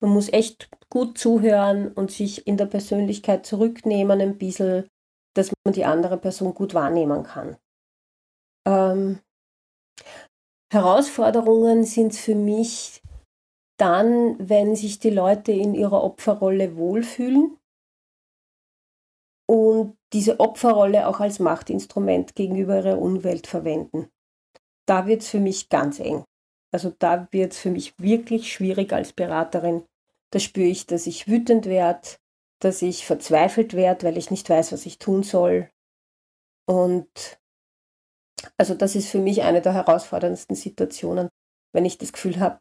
man 0.00 0.10
muss 0.10 0.32
echt 0.32 0.68
gut 0.90 1.18
zuhören 1.18 1.92
und 1.92 2.10
sich 2.10 2.46
in 2.46 2.56
der 2.56 2.66
Persönlichkeit 2.66 3.46
zurücknehmen 3.46 4.20
ein 4.20 4.38
bisschen, 4.38 4.88
dass 5.34 5.52
man 5.64 5.74
die 5.74 5.84
andere 5.84 6.18
Person 6.18 6.54
gut 6.54 6.74
wahrnehmen 6.74 7.22
kann. 7.22 7.56
Ähm, 8.66 9.20
Herausforderungen 10.72 11.84
sind 11.84 12.14
für 12.14 12.34
mich 12.34 13.02
dann, 13.78 14.36
wenn 14.38 14.74
sich 14.74 14.98
die 14.98 15.10
Leute 15.10 15.52
in 15.52 15.74
ihrer 15.74 16.02
Opferrolle 16.02 16.76
wohlfühlen 16.76 17.58
und 19.48 19.96
diese 20.12 20.40
Opferrolle 20.40 21.06
auch 21.06 21.20
als 21.20 21.38
Machtinstrument 21.38 22.34
gegenüber 22.34 22.78
ihrer 22.78 22.98
Umwelt 22.98 23.46
verwenden. 23.46 24.08
Da 24.86 25.06
wird 25.06 25.22
es 25.22 25.28
für 25.28 25.40
mich 25.40 25.68
ganz 25.68 26.00
eng. 26.00 26.24
Also 26.76 26.92
da 26.98 27.26
wird 27.30 27.54
es 27.54 27.58
für 27.58 27.70
mich 27.70 27.98
wirklich 27.98 28.52
schwierig 28.52 28.92
als 28.92 29.14
Beraterin. 29.14 29.86
Da 30.30 30.38
spüre 30.38 30.66
ich, 30.66 30.86
dass 30.86 31.06
ich 31.06 31.26
wütend 31.26 31.64
werde, 31.64 32.06
dass 32.58 32.82
ich 32.82 33.06
verzweifelt 33.06 33.72
werde, 33.72 34.06
weil 34.06 34.18
ich 34.18 34.30
nicht 34.30 34.50
weiß, 34.50 34.72
was 34.72 34.84
ich 34.84 34.98
tun 34.98 35.22
soll. 35.22 35.70
Und 36.66 37.40
also 38.58 38.74
das 38.74 38.94
ist 38.94 39.08
für 39.08 39.20
mich 39.20 39.40
eine 39.42 39.62
der 39.62 39.72
herausforderndsten 39.72 40.54
Situationen, 40.54 41.30
wenn 41.72 41.86
ich 41.86 41.96
das 41.96 42.12
Gefühl 42.12 42.40
habe, 42.40 42.60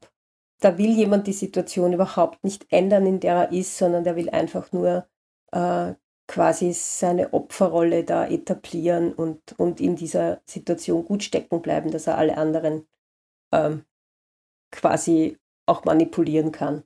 da 0.62 0.78
will 0.78 0.92
jemand 0.92 1.28
die 1.28 1.34
Situation 1.34 1.92
überhaupt 1.92 2.42
nicht 2.42 2.72
ändern, 2.72 3.06
in 3.06 3.20
der 3.20 3.36
er 3.36 3.52
ist, 3.52 3.78
sondern 3.78 4.06
der 4.06 4.16
will 4.16 4.30
einfach 4.30 4.72
nur 4.72 5.10
äh, 5.52 5.94
quasi 6.28 6.72
seine 6.72 7.34
Opferrolle 7.34 8.06
da 8.06 8.26
etablieren 8.26 9.12
und, 9.12 9.60
und 9.60 9.82
in 9.82 9.98
dieser 9.98 10.40
Situation 10.46 11.04
gut 11.04 11.24
stecken 11.24 11.62
bleiben, 11.62 11.92
dass 11.92 12.08
er 12.08 12.18
alle 12.18 12.38
anderen 12.38 12.88
ähm, 13.52 13.84
quasi 14.72 15.38
auch 15.68 15.86
manipulieren 15.86 16.52
kann. 16.52 16.84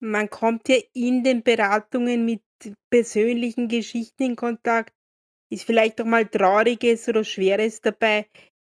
Man 0.00 0.28
kommt 0.30 0.68
ja 0.68 0.76
in 0.94 1.22
den 1.22 1.42
Beratungen 1.42 2.24
mit 2.24 2.42
persönlichen 2.90 3.68
Geschichten 3.68 4.22
in 4.22 4.36
Kontakt. 4.36 4.92
Ist 5.50 5.64
vielleicht 5.64 6.00
auch 6.00 6.06
mal 6.06 6.26
Trauriges 6.26 7.08
oder 7.08 7.24
Schweres 7.24 7.80
dabei. 7.80 8.26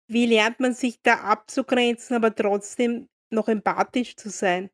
Wie 0.07 0.25
lernt 0.25 0.59
man 0.59 0.73
sich 0.73 1.01
da 1.01 1.21
abzugrenzen, 1.21 2.15
aber 2.15 2.35
trotzdem 2.35 3.07
noch 3.31 3.47
empathisch 3.47 4.15
zu 4.15 4.29
sein? 4.29 4.69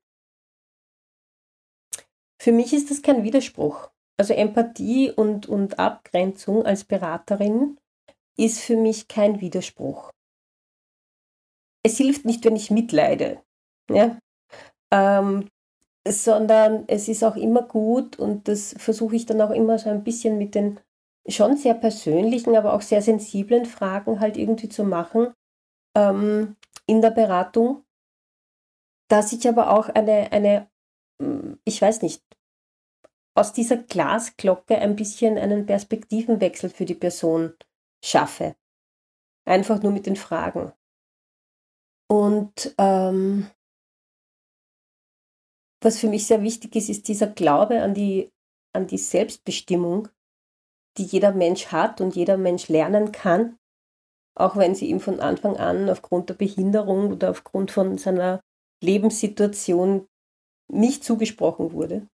Für 2.42 2.52
mich 2.52 2.74
ist 2.74 2.90
das 2.90 3.02
kein 3.02 3.24
Widerspruch. 3.24 3.90
Also 4.18 4.34
Empathie 4.34 5.12
und, 5.12 5.48
und 5.48 5.80
Abgrenzung 5.80 6.66
als 6.66 6.84
Beraterin 6.84 7.78
ist 8.38 8.60
für 8.60 8.76
mich 8.76 9.08
kein 9.08 9.40
Widerspruch 9.40 10.12
es 11.84 11.98
hilft 11.98 12.26
nicht, 12.26 12.46
wenn 12.46 12.56
ich 12.56 12.72
mitleide, 12.72 13.42
ja? 13.90 14.18
Ähm, 14.92 15.48
sondern 16.08 16.86
es 16.88 17.08
ist 17.08 17.24
auch 17.24 17.36
immer 17.36 17.64
gut 17.64 18.18
und 18.18 18.48
das 18.48 18.74
versuche 18.78 19.16
ich 19.16 19.26
dann 19.26 19.42
auch 19.42 19.52
immer 19.52 19.78
so 19.78 19.90
ein 19.90 20.04
bisschen 20.04 20.38
mit 20.38 20.56
den 20.56 20.80
schon 21.28 21.58
sehr 21.58 21.76
persönlichen, 21.76 22.56
aber 22.56 22.74
auch 22.74 22.82
sehr 22.82 23.02
sensiblen 23.02 23.66
Fragen 23.66 24.20
halt 24.20 24.38
irgendwie 24.38 24.70
zu 24.70 24.84
machen 24.84 25.34
ähm, 25.96 26.56
in 26.88 27.02
der 27.02 27.12
Beratung, 27.12 27.84
dass 29.10 29.34
ich 29.34 29.48
aber 29.48 29.72
auch 29.72 29.90
eine, 29.90 30.32
eine, 30.32 30.70
hm, 31.22 31.60
ich 31.66 31.82
weiß 31.82 32.02
nicht, 32.02 32.24
aus 33.36 33.54
dieser 33.54 33.78
Glasglocke 33.78 34.78
ein 34.78 34.96
bisschen 34.96 35.38
einen 35.38 35.66
Perspektivenwechsel 35.66 36.70
für 36.70 36.86
die 36.86 36.96
Person 36.96 37.54
schaffe. 38.04 38.56
Einfach 39.46 39.82
nur 39.82 39.92
mit 39.92 40.06
den 40.06 40.16
Fragen. 40.16 40.74
Und 42.12 42.74
ähm, 42.78 43.50
was 45.82 46.00
für 46.00 46.08
mich 46.08 46.25
sehr 46.28 46.42
wichtig 46.42 46.75
ist, 46.75 46.89
ist 46.89 47.08
dieser 47.08 47.28
Glaube 47.28 47.82
an 47.82 47.94
die, 47.94 48.32
an 48.74 48.88
die 48.88 48.98
Selbstbestimmung, 48.98 50.10
die 50.98 51.04
jeder 51.04 51.32
Mensch 51.32 51.68
hat 51.68 52.01
und 52.01 52.16
jeder 52.16 52.38
Mensch 52.38 52.68
lernen 52.68 53.12
kann, 53.12 53.58
auch 54.36 54.58
wenn 54.58 54.75
sie 54.75 54.88
ihm 54.89 55.00
von 55.00 55.20
Anfang 55.20 55.58
an 55.58 55.89
aufgrund 55.89 56.30
der 56.30 56.34
Behinderung 56.34 57.12
oder 57.12 57.30
aufgrund 57.30 57.72
von 57.72 57.98
seiner 57.98 58.42
Lebenssituation 58.84 60.08
nicht 60.72 61.04
zugesprochen 61.04 61.72
wurde. 61.74 62.08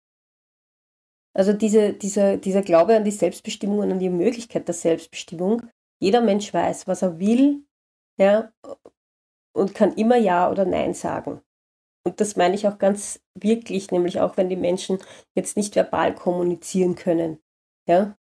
Also 1.34 1.52
diese, 1.52 1.94
dieser, 1.94 2.37
dieser 2.37 2.62
Glaube 2.62 2.96
an 2.96 3.04
die 3.04 3.11
Selbstbestimmung 3.11 3.78
und 3.78 3.92
an 3.92 3.99
die 3.99 4.11
Möglichkeit 4.11 4.68
der 4.68 4.75
Selbstbestimmung. 4.75 5.68
Jeder 6.00 6.20
Mensch 6.20 6.52
weiß, 6.52 6.87
was 6.87 7.02
er 7.02 7.18
will, 7.18 7.64
ja, 8.18 8.52
und 9.52 9.75
kann 9.75 9.94
immer 9.94 10.16
Ja 10.16 10.50
oder 10.50 10.64
Nein 10.64 10.94
sagen. 10.94 11.40
Und 12.04 12.21
das 12.21 12.37
meine 12.37 12.54
ich 12.54 12.66
auch 12.66 12.78
ganz 12.78 13.21
wirklich, 13.35 13.90
nämlich 13.90 14.21
auch 14.21 14.37
wenn 14.37 14.49
die 14.49 14.56
Menschen 14.56 14.99
jetzt 15.35 15.56
nicht 15.56 15.76
verbal 15.76 16.14
kommunizieren 16.14 16.97
können, 16.97 17.38
ja, 17.87 18.16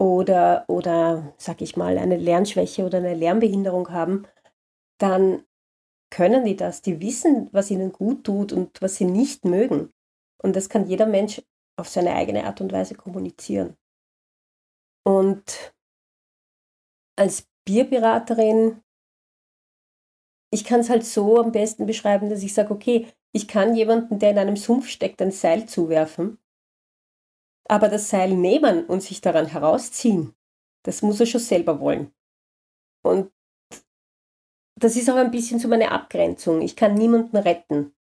oder, 0.00 0.64
oder 0.68 1.32
sag 1.38 1.62
ich 1.62 1.76
mal, 1.76 1.96
eine 1.96 2.16
Lernschwäche 2.16 2.84
oder 2.84 2.98
eine 2.98 3.14
Lernbehinderung 3.14 3.90
haben, 3.90 4.26
dann 4.98 5.44
können 6.10 6.44
die 6.44 6.56
das. 6.56 6.82
Die 6.82 7.00
wissen, 7.00 7.48
was 7.52 7.70
ihnen 7.70 7.92
gut 7.92 8.24
tut 8.24 8.52
und 8.52 8.82
was 8.82 8.96
sie 8.96 9.04
nicht 9.04 9.44
mögen. 9.44 9.92
Und 10.42 10.56
das 10.56 10.68
kann 10.68 10.88
jeder 10.88 11.06
Mensch 11.06 11.40
auf 11.76 11.88
seine 11.88 12.14
eigene 12.14 12.44
Art 12.44 12.60
und 12.60 12.72
Weise 12.72 12.94
kommunizieren. 12.96 13.76
Und 15.04 15.72
als 17.16 17.48
Bierberaterin, 17.64 18.82
ich 20.52 20.64
kann 20.64 20.80
es 20.80 20.90
halt 20.90 21.04
so 21.04 21.40
am 21.40 21.50
besten 21.50 21.86
beschreiben, 21.86 22.28
dass 22.28 22.42
ich 22.42 22.52
sage, 22.52 22.72
okay, 22.72 23.08
ich 23.32 23.48
kann 23.48 23.74
jemanden, 23.74 24.18
der 24.18 24.32
in 24.32 24.38
einem 24.38 24.56
Sumpf 24.56 24.86
steckt, 24.86 25.22
ein 25.22 25.32
Seil 25.32 25.66
zuwerfen, 25.66 26.38
aber 27.66 27.88
das 27.88 28.10
Seil 28.10 28.34
nehmen 28.36 28.84
und 28.84 29.02
sich 29.02 29.22
daran 29.22 29.46
herausziehen, 29.46 30.34
das 30.84 31.00
muss 31.00 31.20
er 31.20 31.26
schon 31.26 31.40
selber 31.40 31.80
wollen. 31.80 32.12
Und 33.02 33.32
das 34.78 34.96
ist 34.96 35.08
auch 35.08 35.16
ein 35.16 35.30
bisschen 35.30 35.58
so 35.58 35.68
meine 35.68 35.90
Abgrenzung. 35.90 36.60
Ich 36.60 36.76
kann 36.76 36.94
niemanden 36.94 37.36
retten. 37.36 37.94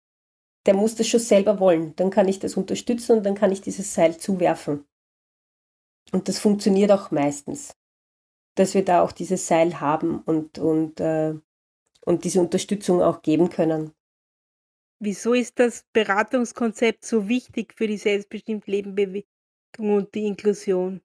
Der 0.65 0.75
muss 0.75 0.95
das 0.95 1.07
schon 1.07 1.21
selber 1.21 1.61
wollen. 1.61 1.95
Dann 1.97 2.11
kann 2.11 2.29
ich 2.29 2.39
das 2.39 2.57
unterstützen 2.57 3.19
und 3.19 3.27
dann 3.27 3.35
kann 3.35 3.53
ich 3.53 3.61
dieses 3.61 3.93
Seil 3.93 4.17
zuwerfen. 4.17 4.87
Und 6.13 6.29
das 6.29 6.39
funktioniert 6.39 6.91
auch 6.93 7.11
meistens, 7.11 7.77
dass 8.55 8.73
wir 8.73 8.85
da 8.85 9.03
auch 9.03 9.13
dieses 9.13 9.47
Seil 9.47 9.81
haben 9.81 10.23
und, 10.23 10.59
und, 10.59 11.01
äh, 11.01 11.35
und 12.09 12.25
diese 12.25 12.41
Unterstützung 12.41 13.03
auch 13.03 13.21
geben 13.21 13.51
können. 13.51 13.93
Wieso 14.99 15.35
ist 15.35 15.59
das 15.59 15.85
Beratungskonzept 15.93 17.05
so 17.05 17.29
wichtig 17.29 17.75
für 17.77 17.87
die 17.87 17.99
selbstbestimmte 17.99 18.71
Lebenbewegung 18.71 19.25
und 19.79 20.15
die 20.15 20.27
Inklusion? 20.27 21.03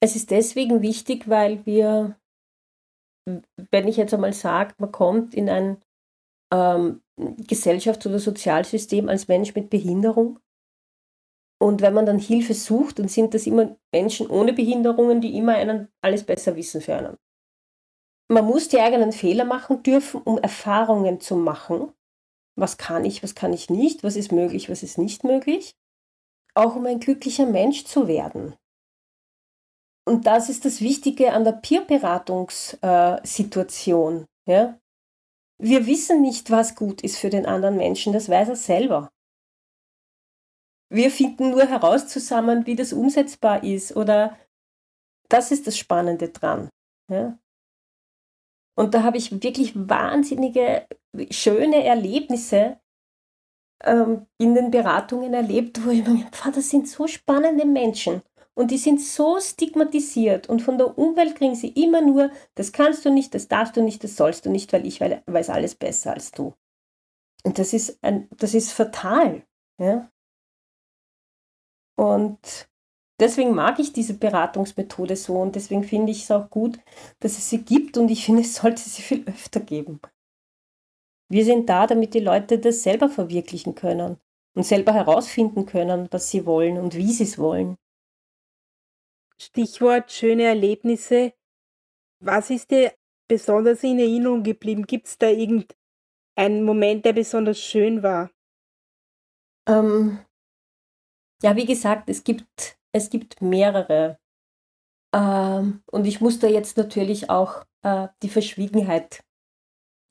Es 0.00 0.16
ist 0.16 0.30
deswegen 0.32 0.82
wichtig, 0.82 1.28
weil 1.28 1.64
wir, 1.64 2.18
wenn 3.70 3.88
ich 3.88 3.96
jetzt 3.96 4.12
einmal 4.12 4.32
sage, 4.32 4.74
man 4.78 4.92
kommt 4.92 5.34
in 5.34 5.48
ein 5.48 5.82
ähm, 6.52 7.00
Gesellschafts- 7.16 8.06
oder 8.06 8.18
Sozialsystem 8.18 9.08
als 9.08 9.28
Mensch 9.28 9.54
mit 9.54 9.70
Behinderung, 9.70 10.40
und 11.60 11.80
wenn 11.80 11.92
man 11.92 12.06
dann 12.06 12.20
Hilfe 12.20 12.54
sucht, 12.54 13.00
dann 13.00 13.08
sind 13.08 13.34
das 13.34 13.46
immer 13.46 13.76
Menschen 13.92 14.30
ohne 14.30 14.52
Behinderungen, 14.52 15.20
die 15.20 15.36
immer 15.36 15.54
einen 15.56 15.88
alles 16.00 16.22
besser 16.24 16.54
wissen 16.54 16.80
für 16.80 16.94
einen. 16.94 17.16
Man 18.28 18.44
muss 18.44 18.68
die 18.68 18.78
eigenen 18.78 19.10
Fehler 19.12 19.44
machen 19.44 19.82
dürfen, 19.82 20.22
um 20.22 20.38
Erfahrungen 20.38 21.20
zu 21.20 21.34
machen. 21.34 21.92
Was 22.56 22.76
kann 22.76 23.06
ich, 23.06 23.22
was 23.22 23.34
kann 23.34 23.54
ich 23.54 23.70
nicht, 23.70 24.04
was 24.04 24.16
ist 24.16 24.32
möglich, 24.32 24.68
was 24.68 24.82
ist 24.82 24.98
nicht 24.98 25.24
möglich. 25.24 25.74
Auch 26.54 26.76
um 26.76 26.84
ein 26.86 27.00
glücklicher 27.00 27.46
Mensch 27.46 27.84
zu 27.84 28.06
werden. 28.06 28.54
Und 30.04 30.26
das 30.26 30.48
ist 30.48 30.64
das 30.64 30.80
Wichtige 30.80 31.32
an 31.32 31.44
der 31.44 31.52
Peer-Beratungssituation. 31.52 34.26
Ja? 34.46 34.80
Wir 35.58 35.86
wissen 35.86 36.22
nicht, 36.22 36.50
was 36.50 36.74
gut 36.74 37.02
ist 37.02 37.18
für 37.18 37.30
den 37.30 37.46
anderen 37.46 37.76
Menschen, 37.76 38.12
das 38.12 38.28
weiß 38.28 38.48
er 38.48 38.56
selber. 38.56 39.08
Wir 40.90 41.10
finden 41.10 41.50
nur 41.50 41.66
heraus 41.66 42.08
zusammen, 42.08 42.66
wie 42.66 42.74
das 42.74 42.92
umsetzbar 42.92 43.62
ist 43.62 43.94
oder 43.96 44.36
das 45.28 45.50
ist 45.50 45.66
das 45.66 45.76
Spannende 45.76 46.30
dran. 46.30 46.70
Ja? 47.10 47.38
Und 48.78 48.94
da 48.94 49.02
habe 49.02 49.16
ich 49.16 49.42
wirklich 49.42 49.72
wahnsinnige, 49.74 50.86
schöne 51.30 51.82
Erlebnisse 51.82 52.78
ähm, 53.82 54.26
in 54.38 54.54
den 54.54 54.70
Beratungen 54.70 55.34
erlebt, 55.34 55.84
wo 55.84 55.90
ich 55.90 56.06
mir 56.06 56.24
gedacht 56.24 56.56
das 56.56 56.70
sind 56.70 56.86
so 56.86 57.08
spannende 57.08 57.66
Menschen. 57.66 58.22
Und 58.54 58.70
die 58.70 58.78
sind 58.78 59.00
so 59.00 59.40
stigmatisiert 59.40 60.48
und 60.48 60.62
von 60.62 60.78
der 60.78 60.96
Umwelt 60.96 61.34
kriegen 61.34 61.56
sie 61.56 61.70
immer 61.70 62.02
nur, 62.02 62.30
das 62.54 62.70
kannst 62.70 63.04
du 63.04 63.10
nicht, 63.10 63.34
das 63.34 63.48
darfst 63.48 63.76
du 63.76 63.82
nicht, 63.82 64.04
das 64.04 64.14
sollst 64.14 64.46
du 64.46 64.50
nicht, 64.50 64.72
weil 64.72 64.86
ich 64.86 65.00
weiß 65.00 65.50
alles 65.50 65.74
besser 65.74 66.12
als 66.12 66.30
du. 66.30 66.54
Und 67.42 67.58
das 67.58 67.72
ist, 67.72 67.98
ein, 68.04 68.28
das 68.36 68.54
ist 68.54 68.70
fatal. 68.70 69.44
Ja? 69.80 70.08
Und 71.96 72.67
deswegen 73.20 73.54
mag 73.54 73.78
ich 73.78 73.92
diese 73.92 74.14
Beratungsmethode 74.14 75.16
so 75.16 75.40
und 75.40 75.56
deswegen 75.56 75.84
finde 75.84 76.12
ich 76.12 76.24
es 76.24 76.30
auch 76.30 76.50
gut, 76.50 76.78
dass 77.20 77.38
es 77.38 77.50
sie 77.50 77.62
gibt 77.64 77.96
und 77.96 78.10
ich 78.10 78.24
finde, 78.26 78.42
es 78.42 78.54
sollte 78.54 78.82
sie 78.82 79.02
viel 79.02 79.24
öfter 79.26 79.60
geben. 79.60 80.00
Wir 81.30 81.44
sind 81.44 81.68
da, 81.68 81.86
damit 81.86 82.14
die 82.14 82.20
Leute 82.20 82.58
das 82.58 82.82
selber 82.82 83.08
verwirklichen 83.08 83.74
können 83.74 84.18
und 84.56 84.62
selber 84.62 84.94
herausfinden 84.94 85.66
können, 85.66 86.08
was 86.10 86.30
sie 86.30 86.46
wollen 86.46 86.78
und 86.78 86.94
wie 86.94 87.12
sie 87.12 87.24
es 87.24 87.38
wollen. 87.38 87.76
Stichwort 89.40 90.10
schöne 90.10 90.44
Erlebnisse. 90.44 91.32
Was 92.20 92.50
ist 92.50 92.70
dir 92.70 92.92
besonders 93.28 93.84
in 93.84 93.98
Erinnerung 93.98 94.42
geblieben? 94.42 94.86
Gibt 94.86 95.06
es 95.06 95.18
da 95.18 95.28
irgendeinen 95.28 96.64
Moment, 96.64 97.04
der 97.04 97.12
besonders 97.12 97.60
schön 97.60 98.02
war? 98.02 98.30
Ähm, 99.68 100.18
ja, 101.42 101.54
wie 101.54 101.66
gesagt, 101.66 102.08
es 102.10 102.24
gibt, 102.24 102.77
es 102.98 103.10
gibt 103.10 103.40
mehrere. 103.40 104.18
Ähm, 105.14 105.82
und 105.90 106.06
ich 106.06 106.20
muss 106.20 106.38
da 106.38 106.46
jetzt 106.46 106.76
natürlich 106.76 107.30
auch 107.30 107.64
äh, 107.82 108.08
die 108.22 108.28
Verschwiegenheit, 108.28 109.24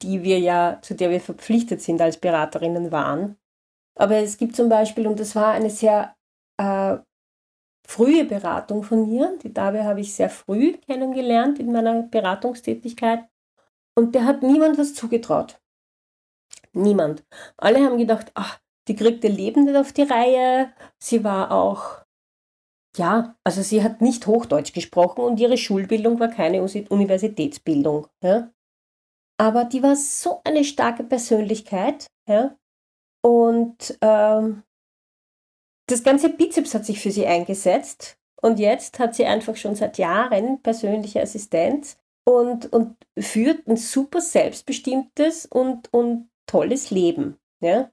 die 0.01 0.23
wir 0.23 0.39
ja, 0.39 0.79
zu 0.81 0.95
der 0.95 1.09
wir 1.11 1.21
verpflichtet 1.21 1.81
sind 1.81 2.01
als 2.01 2.17
Beraterinnen 2.17 2.91
waren. 2.91 3.37
Aber 3.95 4.15
es 4.17 4.37
gibt 4.37 4.55
zum 4.55 4.69
Beispiel, 4.69 5.07
und 5.07 5.19
das 5.19 5.35
war 5.35 5.51
eine 5.51 5.69
sehr 5.69 6.15
äh, 6.57 6.97
frühe 7.87 8.25
Beratung 8.25 8.83
von 8.83 9.09
mir, 9.09 9.37
die 9.43 9.53
Dabe 9.53 9.83
habe 9.83 10.01
ich 10.01 10.13
sehr 10.13 10.29
früh 10.29 10.73
kennengelernt 10.73 11.59
in 11.59 11.71
meiner 11.71 12.03
Beratungstätigkeit. 12.03 13.25
Und 13.95 14.13
der 14.13 14.25
hat 14.25 14.43
niemand 14.43 14.77
was 14.77 14.93
zugetraut. 14.93 15.59
Niemand. 16.73 17.25
Alle 17.57 17.83
haben 17.83 17.97
gedacht, 17.97 18.31
ach, 18.35 18.59
die 18.87 18.95
kriegt 18.95 19.23
ihr 19.23 19.31
Leben 19.31 19.65
nicht 19.65 19.75
auf 19.75 19.93
die 19.93 20.03
Reihe. 20.03 20.71
Sie 20.99 21.23
war 21.23 21.51
auch, 21.51 22.05
ja, 22.97 23.35
also 23.43 23.61
sie 23.61 23.83
hat 23.83 24.01
nicht 24.01 24.27
Hochdeutsch 24.27 24.73
gesprochen 24.73 25.21
und 25.21 25.39
ihre 25.39 25.57
Schulbildung 25.57 26.19
war 26.19 26.29
keine 26.29 26.61
Universitätsbildung. 26.61 28.07
Ja. 28.23 28.51
Aber 29.39 29.65
die 29.65 29.83
war 29.83 29.95
so 29.95 30.41
eine 30.43 30.63
starke 30.63 31.03
Persönlichkeit. 31.03 32.07
Ja. 32.27 32.57
Und 33.23 33.97
ähm, 34.01 34.63
das 35.87 36.03
ganze 36.03 36.29
Bizeps 36.29 36.73
hat 36.73 36.85
sich 36.85 36.99
für 36.99 37.11
sie 37.11 37.27
eingesetzt. 37.27 38.17
Und 38.41 38.59
jetzt 38.59 38.99
hat 38.99 39.15
sie 39.15 39.25
einfach 39.25 39.55
schon 39.55 39.75
seit 39.75 39.97
Jahren 39.97 40.61
persönliche 40.61 41.21
Assistenz 41.21 41.97
und, 42.25 42.71
und 42.71 42.95
führt 43.17 43.67
ein 43.67 43.77
super 43.77 44.21
selbstbestimmtes 44.21 45.45
und, 45.45 45.91
und 45.93 46.29
tolles 46.45 46.91
Leben. 46.91 47.37
Ja? 47.61 47.89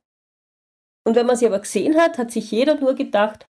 Und 1.07 1.17
wenn 1.17 1.27
man 1.27 1.37
sie 1.37 1.47
aber 1.47 1.61
gesehen 1.61 1.97
hat, 1.97 2.19
hat 2.19 2.31
sich 2.31 2.51
jeder 2.51 2.75
nur 2.79 2.95
gedacht, 2.95 3.47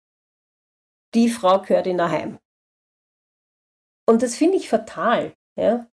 die 1.15 1.29
Frau 1.29 1.61
gehört 1.61 1.87
in 1.87 2.01
ein 2.01 2.11
Heim. 2.11 2.39
Und 4.07 4.23
das 4.23 4.37
finde 4.37 4.57
ich 4.57 4.69
fatal. 4.69 5.35
Ja? 5.57 5.87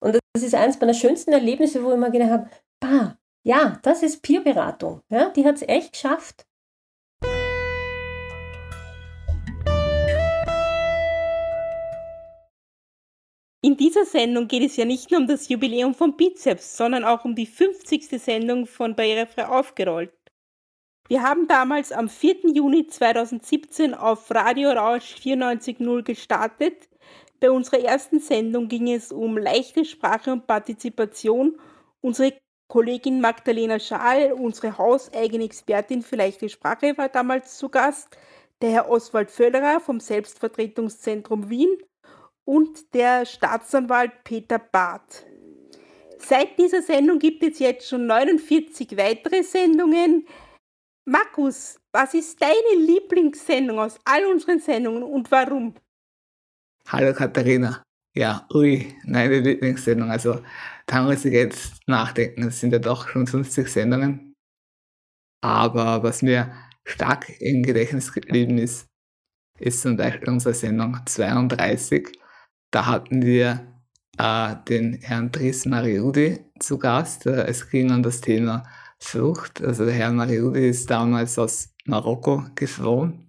Und 0.00 0.18
das 0.34 0.42
ist 0.42 0.54
eines 0.54 0.78
meiner 0.80 0.94
schönsten 0.94 1.32
Erlebnisse, 1.32 1.82
wo 1.82 1.92
ich 1.92 1.98
mir 1.98 2.10
gedacht 2.10 2.30
habe, 2.30 2.50
bah, 2.80 3.18
ja, 3.46 3.78
das 3.82 4.02
ist 4.02 4.22
Peerberatung. 4.22 5.00
Ja? 5.08 5.30
Die 5.30 5.44
hat 5.44 5.56
es 5.56 5.62
echt 5.62 5.92
geschafft. 5.92 6.46
In 13.62 13.78
dieser 13.78 14.04
Sendung 14.04 14.46
geht 14.46 14.62
es 14.62 14.76
ja 14.76 14.84
nicht 14.84 15.10
nur 15.10 15.20
um 15.20 15.26
das 15.26 15.48
Jubiläum 15.48 15.94
von 15.94 16.18
Bizeps, 16.18 16.76
sondern 16.76 17.02
auch 17.02 17.24
um 17.24 17.34
die 17.34 17.46
50. 17.46 18.10
Sendung 18.22 18.66
von 18.66 18.94
Barrierefrei 18.94 19.46
aufgerollt. 19.46 20.12
Wir 21.06 21.22
haben 21.22 21.46
damals 21.48 21.92
am 21.92 22.08
4. 22.08 22.54
Juni 22.54 22.86
2017 22.86 23.92
auf 23.92 24.30
Radio 24.30 24.70
Rausch 24.70 25.16
94.0 25.22 26.02
gestartet. 26.02 26.88
Bei 27.40 27.50
unserer 27.50 27.80
ersten 27.80 28.20
Sendung 28.20 28.68
ging 28.68 28.90
es 28.90 29.12
um 29.12 29.36
leichte 29.36 29.84
Sprache 29.84 30.32
und 30.32 30.46
Partizipation. 30.46 31.60
Unsere 32.00 32.32
Kollegin 32.68 33.20
Magdalena 33.20 33.78
Schaal, 33.78 34.32
unsere 34.32 34.78
hauseigene 34.78 35.44
Expertin 35.44 36.00
für 36.00 36.16
leichte 36.16 36.48
Sprache, 36.48 36.96
war 36.96 37.10
damals 37.10 37.58
zu 37.58 37.68
Gast. 37.68 38.08
Der 38.62 38.70
Herr 38.70 38.88
Oswald 38.88 39.30
Völlerer 39.30 39.80
vom 39.80 40.00
Selbstvertretungszentrum 40.00 41.50
Wien 41.50 41.76
und 42.46 42.94
der 42.94 43.26
Staatsanwalt 43.26 44.24
Peter 44.24 44.58
Barth. 44.58 45.26
Seit 46.18 46.58
dieser 46.58 46.80
Sendung 46.80 47.18
gibt 47.18 47.42
es 47.42 47.58
jetzt 47.58 47.90
schon 47.90 48.06
49 48.06 48.96
weitere 48.96 49.42
Sendungen. 49.42 50.26
Markus, 51.06 51.78
was 51.92 52.14
ist 52.14 52.40
deine 52.40 52.86
Lieblingssendung 52.86 53.78
aus 53.78 53.98
all 54.06 54.24
unseren 54.24 54.58
Sendungen 54.58 55.02
und 55.02 55.30
warum? 55.30 55.74
Hallo 56.88 57.12
Katharina. 57.12 57.82
Ja, 58.16 58.46
ui, 58.54 58.94
meine 59.04 59.40
Lieblingssendung. 59.40 60.10
Also, 60.10 60.42
da 60.86 61.02
muss 61.02 61.26
ich 61.26 61.34
jetzt 61.34 61.76
nachdenken. 61.86 62.44
Es 62.44 62.60
sind 62.60 62.72
ja 62.72 62.78
doch 62.78 63.08
schon 63.08 63.26
50 63.26 63.68
Sendungen. 63.68 64.34
Aber 65.42 66.02
was 66.02 66.22
mir 66.22 66.54
stark 66.86 67.28
im 67.38 67.62
Gedächtnis 67.62 68.10
geblieben 68.10 68.56
ist, 68.56 68.86
ist 69.58 69.82
zum 69.82 69.98
Beispiel 69.98 70.30
unsere 70.30 70.54
Sendung 70.54 70.96
32. 71.04 72.18
Da 72.70 72.86
hatten 72.86 73.22
wir 73.22 73.82
äh, 74.16 74.56
den 74.68 74.94
Herrn 75.02 75.30
Dries 75.30 75.66
Mariudi 75.66 76.46
zu 76.60 76.78
Gast. 76.78 77.26
Äh, 77.26 77.46
es 77.46 77.68
ging 77.68 77.92
um 77.92 78.02
das 78.02 78.22
Thema 78.22 78.62
Flucht. 79.04 79.62
Also 79.62 79.84
der 79.84 79.94
Herr 79.94 80.12
Mariudi 80.12 80.68
ist 80.68 80.90
damals 80.90 81.38
aus 81.38 81.74
Marokko 81.86 82.44
geflohen, 82.54 83.28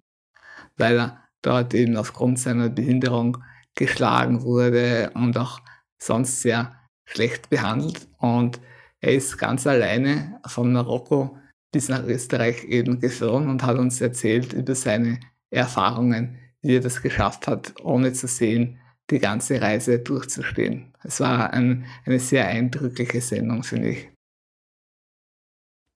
weil 0.76 0.98
er 0.98 1.24
dort 1.42 1.74
eben 1.74 1.96
aufgrund 1.96 2.38
seiner 2.38 2.68
Behinderung 2.68 3.38
geschlagen 3.74 4.42
wurde 4.42 5.10
und 5.14 5.36
auch 5.36 5.60
sonst 6.02 6.42
sehr 6.42 6.74
schlecht 7.04 7.50
behandelt. 7.50 8.08
Und 8.18 8.60
er 9.00 9.14
ist 9.14 9.38
ganz 9.38 9.66
alleine 9.66 10.40
von 10.46 10.72
Marokko 10.72 11.38
bis 11.72 11.88
nach 11.88 12.04
Österreich 12.04 12.64
eben 12.64 13.00
geflohen 13.00 13.48
und 13.48 13.62
hat 13.62 13.78
uns 13.78 14.00
erzählt 14.00 14.52
über 14.54 14.74
seine 14.74 15.20
Erfahrungen, 15.50 16.38
wie 16.62 16.76
er 16.76 16.80
das 16.80 17.02
geschafft 17.02 17.46
hat, 17.46 17.74
ohne 17.82 18.12
zu 18.12 18.26
sehen, 18.26 18.78
die 19.10 19.18
ganze 19.18 19.60
Reise 19.60 19.98
durchzustehen. 19.98 20.92
Es 21.04 21.20
war 21.20 21.52
ein, 21.52 21.84
eine 22.04 22.18
sehr 22.18 22.48
eindrückliche 22.48 23.20
Sendung, 23.20 23.62
finde 23.62 23.90
ich. 23.90 24.08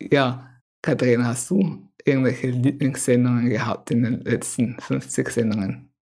Ja, 0.01 0.49
Katharina, 0.83 1.27
hast 1.27 1.51
du 1.51 1.89
irgendwelche 2.05 2.49
Lieblingssendungen 2.49 3.51
gehabt 3.51 3.91
in 3.91 4.03
den 4.03 4.21
letzten 4.23 4.79
50 4.81 5.29
Sendungen? 5.29 5.93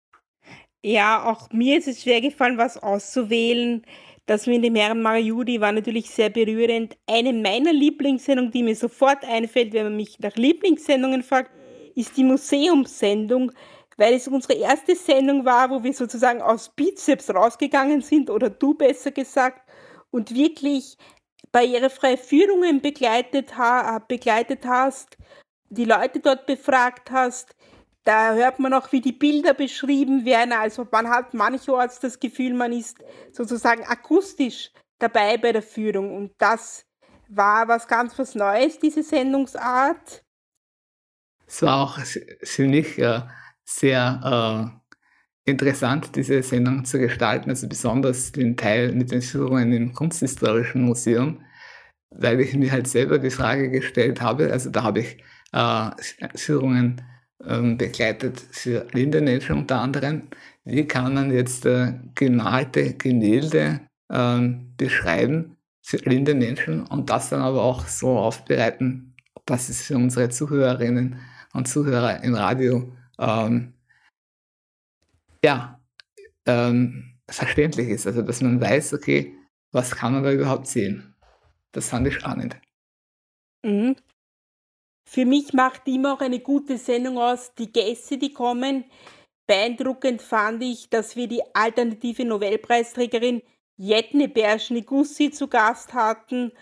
Ja, 0.85 1.25
auch 1.25 1.51
mir 1.51 1.79
ist 1.79 1.89
es 1.89 2.03
schwer 2.03 2.21
gefallen, 2.21 2.57
was 2.57 2.77
auszuwählen. 2.77 3.85
Das 4.27 4.47
mit 4.47 4.63
dem 4.63 4.77
Herrn 4.77 5.03
Mariudi 5.03 5.61
war 5.61 5.73
natürlich 5.73 6.11
sehr 6.11 6.31
berührend. 6.31 6.97
Eine 7.07 7.33
meiner 7.33 7.73
Lieblingssendungen, 7.73 8.53
die 8.53 8.63
mir 8.63 8.77
sofort 8.77 9.25
einfällt, 9.25 9.73
wenn 9.73 9.85
man 9.85 9.97
mich 9.97 10.21
nach 10.21 10.37
Lieblingssendungen 10.37 11.23
fragt, 11.23 11.51
ist 11.97 12.17
die 12.17 12.25
Museumssendung, 12.25 13.51
weil 13.97 14.15
es 14.15 14.29
unsere 14.29 14.55
erste 14.55 14.95
Sendung 14.95 15.45
war, 15.45 15.71
wo 15.71 15.83
wir 15.83 15.93
sozusagen 15.93 16.41
aus 16.41 16.69
Bizeps 16.69 17.35
rausgegangen 17.35 18.03
sind, 18.03 18.31
oder 18.31 18.51
du 18.51 18.75
besser 18.75 19.11
gesagt, 19.11 19.69
und 20.11 20.35
wirklich 20.35 20.97
barrierefreie 21.53 22.17
Führungen 22.19 22.81
begleitet, 22.81 23.57
ha 23.57 23.99
begleitet 23.99 24.65
hast, 24.67 25.17
die 25.71 25.85
Leute 25.85 26.21
dort 26.21 26.47
befragt 26.47 27.11
hast. 27.11 27.55
Da 28.05 28.35
hört 28.35 28.59
man 28.59 28.73
auch, 28.73 28.91
wie 28.93 29.01
die 29.01 29.13
Bilder 29.13 29.53
beschrieben 29.53 30.25
werden. 30.25 30.53
Also 30.53 30.87
man 30.91 31.11
hat 31.11 31.35
mancherorts 31.35 32.01
das 32.01 32.19
Gefühl, 32.19 32.55
man 32.55 32.73
ist 32.73 32.99
sozusagen 33.33 33.85
akustisch 33.85 34.71
dabei 34.99 35.37
bei 35.37 35.53
der 35.53 35.63
Führung. 35.63 36.17
Und 36.17 36.33
das 36.39 36.87
war 37.29 37.69
was 37.69 37.87
ganz 37.87 38.19
was 38.19 38.35
Neues, 38.35 38.79
diese 38.79 39.03
Sendungsart. 39.03 40.25
Es 41.47 41.63
war 41.63 41.83
auch 41.83 41.99
für 42.43 42.67
mich 42.67 42.99
äh, 42.99 43.23
sehr 43.65 44.73
äh, 44.75 44.78
interessant, 45.49 46.15
diese 46.17 46.43
Sendung 46.43 46.85
zu 46.85 46.99
gestalten, 46.99 47.51
also 47.51 47.69
besonders 47.69 48.33
den 48.33 48.57
Teil 48.57 48.93
mit 48.93 49.11
den 49.11 49.23
Führungen 49.23 49.73
im 49.73 49.93
Kunsthistorischen 49.93 50.83
Museum, 50.83 51.41
weil 52.11 52.41
ich 52.41 52.55
mir 52.55 52.73
halt 52.73 52.89
selber 52.89 53.19
die 53.19 53.31
Frage 53.31 53.71
gestellt 53.71 54.21
habe, 54.21 54.53
also 54.53 54.71
da 54.71 54.83
habe 54.83 55.01
ich 55.01 55.19
äh, 55.53 55.91
Führungen 56.35 57.03
ähm, 57.45 57.79
begleitet 57.79 58.41
für 58.51 58.81
blinde 58.81 59.21
Menschen 59.21 59.57
unter 59.59 59.81
anderem, 59.81 60.29
wie 60.65 60.87
kann 60.87 61.15
man 61.15 61.31
jetzt 61.33 61.67
äh, 61.67 61.95
gemalte 62.15 62.95
Gemälde 62.95 63.81
ähm, 64.11 64.75
beschreiben 64.77 65.57
für 65.83 65.99
blinde 65.99 66.35
Menschen 66.35 66.87
und 66.87 67.11
das 67.11 67.31
dann 67.31 67.41
aber 67.41 67.63
auch 67.63 67.87
so 67.87 68.19
aufbereiten, 68.19 69.15
dass 69.47 69.69
es 69.69 69.83
für 69.83 69.97
unsere 69.97 70.29
Zuhörerinnen 70.29 71.17
und 71.55 71.69
Zuhörer 71.69 72.23
im 72.23 72.35
Radio 72.35 72.93
ähm, 73.19 73.73
ja, 75.44 75.81
ähm, 76.46 77.18
verständlich 77.29 77.88
ist. 77.88 78.07
Also, 78.07 78.22
dass 78.22 78.40
man 78.40 78.61
weiß, 78.61 78.94
okay, 78.94 79.35
was 79.72 79.94
kann 79.94 80.14
man 80.14 80.22
da 80.22 80.33
überhaupt 80.33 80.66
sehen? 80.66 81.14
Das 81.72 81.88
fand 81.90 82.07
ich 82.07 82.14
spannend. 82.14 82.57
Mhm. 83.64 83.96
Für 85.09 85.24
mich 85.24 85.53
macht 85.53 85.88
immer 85.88 86.14
auch 86.14 86.20
eine 86.20 86.40
gute 86.40 86.77
Sendung 86.77 87.18
aus, 87.18 87.55
die 87.55 87.72
Gäste, 87.72 88.18
die 88.18 88.33
kommen. 88.33 88.85
Beeindruckend 89.46 90.20
fand 90.20 90.62
ich, 90.62 90.90
dass 90.90 91.16
wir 91.16 91.27
die 91.27 91.42
alternative 91.55 92.24
Nobelpreisträgerin 92.24 93.42
Jetne 93.79 94.29
Berschnigussi 94.29 95.31
zu 95.31 95.48
Gast 95.48 95.94
hatten. 95.94 96.53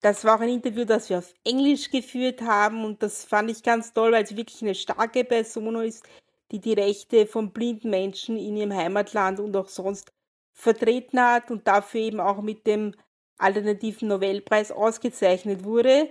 Das 0.00 0.24
war 0.24 0.36
auch 0.36 0.40
ein 0.40 0.48
Interview, 0.48 0.84
das 0.84 1.10
wir 1.10 1.18
auf 1.18 1.32
Englisch 1.44 1.90
geführt 1.90 2.40
haben 2.42 2.84
und 2.84 3.02
das 3.04 3.24
fand 3.24 3.50
ich 3.50 3.62
ganz 3.62 3.92
toll, 3.92 4.10
weil 4.10 4.26
sie 4.26 4.36
wirklich 4.36 4.60
eine 4.62 4.74
starke 4.74 5.22
Person 5.22 5.76
ist, 5.76 6.04
die 6.52 6.60
die 6.60 6.74
Rechte 6.74 7.26
von 7.26 7.52
blinden 7.52 7.90
Menschen 7.90 8.36
in 8.36 8.56
ihrem 8.56 8.74
Heimatland 8.74 9.40
und 9.40 9.56
auch 9.56 9.68
sonst 9.68 10.12
vertreten 10.52 11.20
hat 11.20 11.50
und 11.50 11.66
dafür 11.66 12.00
eben 12.00 12.20
auch 12.20 12.42
mit 12.42 12.66
dem 12.66 12.94
alternativen 13.38 14.08
Nobelpreis 14.08 14.70
ausgezeichnet 14.70 15.64
wurde. 15.64 16.10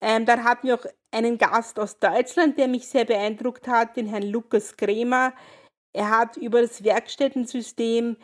Ähm, 0.00 0.24
dann 0.24 0.44
hatten 0.44 0.68
wir 0.68 0.76
auch 0.76 0.86
einen 1.10 1.38
Gast 1.38 1.78
aus 1.78 1.98
Deutschland, 1.98 2.58
der 2.58 2.68
mich 2.68 2.86
sehr 2.88 3.04
beeindruckt 3.04 3.66
hat, 3.66 3.96
den 3.96 4.06
Herrn 4.06 4.22
Lukas 4.22 4.76
Kremer. 4.76 5.32
Er 5.92 6.10
hat 6.10 6.36
über 6.36 6.60
das 6.60 6.84
Werkstättensystem 6.84 8.16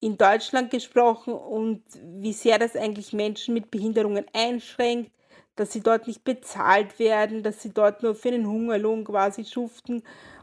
in 0.00 0.18
Deutschland 0.18 0.70
gesprochen 0.70 1.32
und 1.32 1.84
wie 1.94 2.32
sehr 2.32 2.58
das 2.58 2.76
eigentlich 2.76 3.12
Menschen 3.12 3.54
mit 3.54 3.70
Behinderungen 3.70 4.26
einschränkt, 4.32 5.12
dass 5.54 5.72
sie 5.72 5.80
dort 5.80 6.08
nicht 6.08 6.24
bezahlt 6.24 6.98
werden, 6.98 7.42
dass 7.44 7.62
sie 7.62 7.72
dort 7.72 8.02
nur 8.02 8.14
für 8.14 8.28
einen 8.30 8.48
Hungerlohn 8.48 9.04
quasi 9.04 9.44
schuften. 9.44 10.02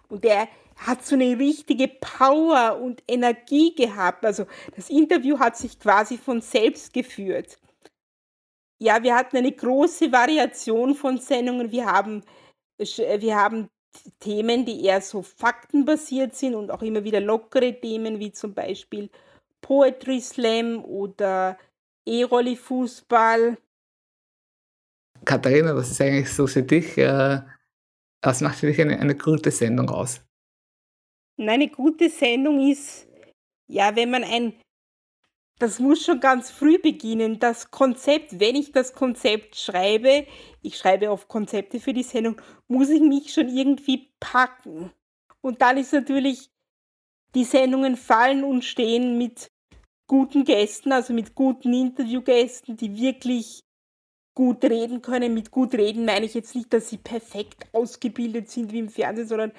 Und 0.09 0.25
er 0.25 0.47
hat 0.75 1.05
so 1.05 1.15
eine 1.15 1.37
richtige 1.37 1.87
Power 1.87 2.79
und 2.81 3.03
Energie 3.07 3.75
gehabt. 3.75 4.25
Also 4.25 4.45
das 4.75 4.89
Interview 4.89 5.37
hat 5.39 5.57
sich 5.57 5.79
quasi 5.79 6.17
von 6.17 6.41
selbst 6.41 6.93
geführt. 6.93 7.57
Ja, 8.79 9.03
wir 9.03 9.15
hatten 9.15 9.37
eine 9.37 9.51
große 9.51 10.11
Variation 10.11 10.95
von 10.95 11.17
Sendungen. 11.17 11.71
Wir 11.71 11.85
haben, 11.85 12.23
wir 12.77 13.35
haben 13.35 13.69
Themen, 14.19 14.65
die 14.65 14.85
eher 14.85 15.01
so 15.01 15.21
faktenbasiert 15.21 16.35
sind 16.35 16.55
und 16.55 16.71
auch 16.71 16.81
immer 16.81 17.03
wieder 17.03 17.19
lockere 17.19 17.79
Themen, 17.79 18.19
wie 18.19 18.31
zum 18.31 18.53
Beispiel 18.53 19.09
Poetry 19.61 20.21
Slam 20.21 20.83
oder 20.85 21.57
E-Rolli 22.05 22.55
Fußball. 22.55 23.57
Katharina, 25.25 25.75
was 25.75 25.91
ist 25.91 26.01
eigentlich 26.01 26.33
so 26.33 26.47
für 26.47 26.63
dich, 26.63 26.97
äh, 26.97 27.41
was 28.21 28.41
macht 28.41 28.59
für 28.59 28.67
dich 28.67 28.81
eine, 28.81 28.99
eine 28.99 29.15
gute 29.15 29.51
Sendung 29.51 29.89
aus? 29.89 30.21
Eine 31.37 31.69
gute 31.69 32.09
Sendung 32.09 32.69
ist, 32.69 33.07
ja, 33.67 33.95
wenn 33.95 34.11
man 34.11 34.23
ein, 34.23 34.53
das 35.59 35.79
muss 35.79 36.03
schon 36.03 36.19
ganz 36.19 36.51
früh 36.51 36.79
beginnen, 36.79 37.39
das 37.39 37.71
Konzept, 37.71 38.39
wenn 38.39 38.55
ich 38.55 38.71
das 38.71 38.93
Konzept 38.93 39.55
schreibe, 39.55 40.25
ich 40.61 40.77
schreibe 40.77 41.11
oft 41.11 41.27
Konzepte 41.27 41.79
für 41.79 41.93
die 41.93 42.03
Sendung, 42.03 42.41
muss 42.67 42.89
ich 42.89 43.01
mich 43.01 43.33
schon 43.33 43.47
irgendwie 43.47 44.11
packen. 44.19 44.91
Und 45.41 45.61
dann 45.61 45.77
ist 45.77 45.93
natürlich 45.93 46.49
die 47.35 47.45
Sendungen 47.45 47.95
fallen 47.95 48.43
und 48.43 48.65
stehen 48.65 49.17
mit 49.17 49.49
guten 50.07 50.43
Gästen, 50.43 50.91
also 50.91 51.13
mit 51.13 51.35
guten 51.35 51.73
Interviewgästen, 51.73 52.75
die 52.75 52.99
wirklich 52.99 53.63
gut 54.39 54.63
reden 54.63 55.01
können. 55.01 55.33
Mit 55.33 55.51
gut 55.51 55.73
reden 55.73 56.05
meine 56.05 56.25
ich 56.25 56.33
jetzt 56.33 56.55
nicht, 56.55 56.71
dass 56.71 56.87
sie 56.87 56.97
perfekt 56.97 57.65
ausgebildet 57.73 58.49
sind 58.49 58.71
wie 58.71 58.79
im 58.79 58.87
Fernsehen, 58.87 59.27
sondern 59.27 59.51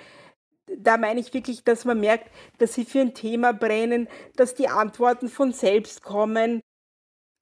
da 0.75 0.97
meine 0.97 1.21
ich 1.21 1.35
wirklich, 1.35 1.64
dass 1.64 1.85
man 1.85 2.01
merkt, 2.01 2.31
dass 2.57 2.73
sie 2.73 2.87
für 2.87 3.01
ein 3.01 3.12
Thema 3.12 3.53
brennen, 3.53 4.09
dass 4.37 4.55
die 4.55 4.69
Antworten 4.69 5.29
von 5.29 5.53
selbst 5.53 6.03
kommen. 6.03 6.62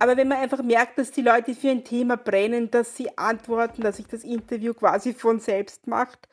Aber 0.01 0.16
wenn 0.16 0.27
man 0.27 0.38
einfach 0.38 0.64
merkt, 0.64 0.98
dass 0.98 1.12
die 1.12 1.22
Leute 1.22 1.55
für 1.55 1.70
ein 1.70 1.85
Thema 1.85 2.16
brennen, 2.16 2.72
dass 2.72 2.96
sie 2.96 3.16
antworten, 3.16 3.83
dass 3.83 3.98
sich 3.98 4.09
das 4.09 4.24
Interview 4.24 4.74
quasi 4.74 5.14
von 5.14 5.38
selbst 5.38 5.87
macht 5.87 6.29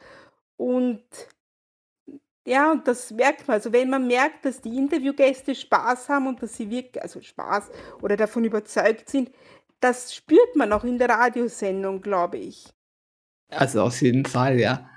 und 0.57 1.03
ja, 2.47 2.71
und 2.71 2.87
das 2.87 3.11
merkt 3.11 3.47
man. 3.47 3.55
Also 3.55 3.73
wenn 3.73 3.89
man 3.89 4.05
merkt, 4.05 4.45
dass 4.45 4.61
die 4.61 4.77
Interviewgäste 4.77 5.55
Spaß 5.55 6.09
haben 6.09 6.27
und 6.27 6.43
dass 6.43 6.55
sie 6.55 6.69
wirklich, 6.69 7.01
also 7.01 7.19
Spaß 7.21 7.69
oder 8.01 8.17
davon 8.17 8.43
überzeugt 8.43 9.09
sind, 9.09 9.31
das 9.79 10.13
spürt 10.13 10.55
man 10.55 10.71
auch 10.73 10.83
in 10.83 10.97
der 10.97 11.09
Radiosendung, 11.09 12.01
glaube 12.01 12.37
ich. 12.37 12.69
Also 13.49 13.81
auf 13.83 14.01
jeden 14.01 14.25
Fall, 14.25 14.59
ja. 14.59 14.89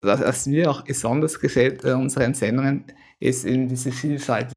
Was, 0.00 0.20
was 0.20 0.46
mir 0.46 0.70
auch 0.70 0.82
besonders 0.82 1.40
gefällt 1.40 1.82
bei 1.82 1.94
unseren 1.94 2.34
Sendungen, 2.34 2.84
ist 3.18 3.44
eben 3.44 3.68
diese 3.68 3.90
Vielfalt. 3.90 4.52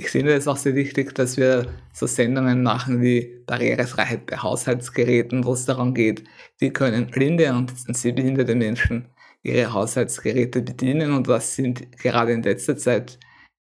Ich 0.00 0.10
finde 0.10 0.34
es 0.34 0.46
auch 0.46 0.56
sehr 0.56 0.74
wichtig, 0.74 1.14
dass 1.14 1.36
wir 1.36 1.66
so 1.92 2.06
Sendungen 2.06 2.62
machen 2.62 3.00
wie 3.00 3.42
Barrierefreiheit 3.46 4.26
bei 4.26 4.36
Haushaltsgeräten, 4.36 5.44
wo 5.44 5.54
es 5.54 5.64
darum 5.64 5.94
geht, 5.94 6.22
wie 6.58 6.70
können 6.70 7.10
blinde 7.10 7.52
und 7.52 7.72
sehbehinderte 7.96 8.54
Menschen 8.54 9.08
ihre 9.42 9.72
Haushaltsgeräte 9.72 10.62
bedienen 10.62 11.12
und 11.12 11.26
was 11.26 11.56
sind 11.56 11.90
gerade 11.98 12.32
in 12.32 12.42
letzter 12.42 12.76
Zeit 12.76 13.18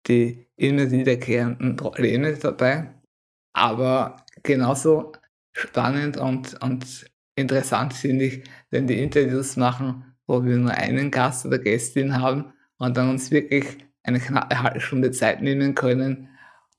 die 0.07 0.47
immer 0.55 0.91
wiederkehrenden 0.91 1.75
Probleme 1.75 2.33
dabei. 2.33 2.93
Aber 3.53 4.25
genauso 4.43 5.13
spannend 5.55 6.17
und, 6.17 6.61
und 6.61 7.05
interessant 7.35 7.93
finde 7.93 8.25
ich, 8.25 8.43
wenn 8.69 8.87
die 8.87 9.01
Interviews 9.01 9.55
machen, 9.55 10.15
wo 10.27 10.43
wir 10.43 10.57
nur 10.57 10.71
einen 10.71 11.11
Gast 11.11 11.45
oder 11.45 11.59
Gästin 11.59 12.19
haben 12.21 12.53
und 12.77 12.97
dann 12.97 13.09
uns 13.09 13.31
wirklich 13.31 13.77
eine 14.03 14.19
knappe 14.19 14.61
halbe 14.61 14.81
Stunde 14.81 15.11
Zeit 15.11 15.41
nehmen 15.41 15.73
können 15.75 16.29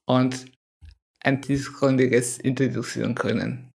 und 0.04 0.46
ein 1.20 1.42
tiefgründiges 1.42 2.38
Interview 2.38 2.82
führen 2.82 3.14
können. 3.14 3.72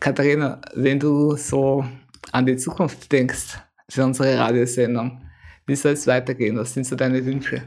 Katharina, 0.00 0.60
wenn 0.74 0.98
du 0.98 1.36
so 1.36 1.84
an 2.32 2.46
die 2.46 2.56
Zukunft 2.56 3.10
denkst 3.12 3.58
für 3.88 4.04
unsere 4.04 4.38
Radiosendung, 4.38 5.22
wie 5.66 5.76
soll 5.76 5.92
es 5.92 6.06
weitergehen? 6.06 6.56
Was 6.56 6.74
sind 6.74 6.84
so 6.84 6.96
deine 6.96 7.24
Wünsche? 7.24 7.62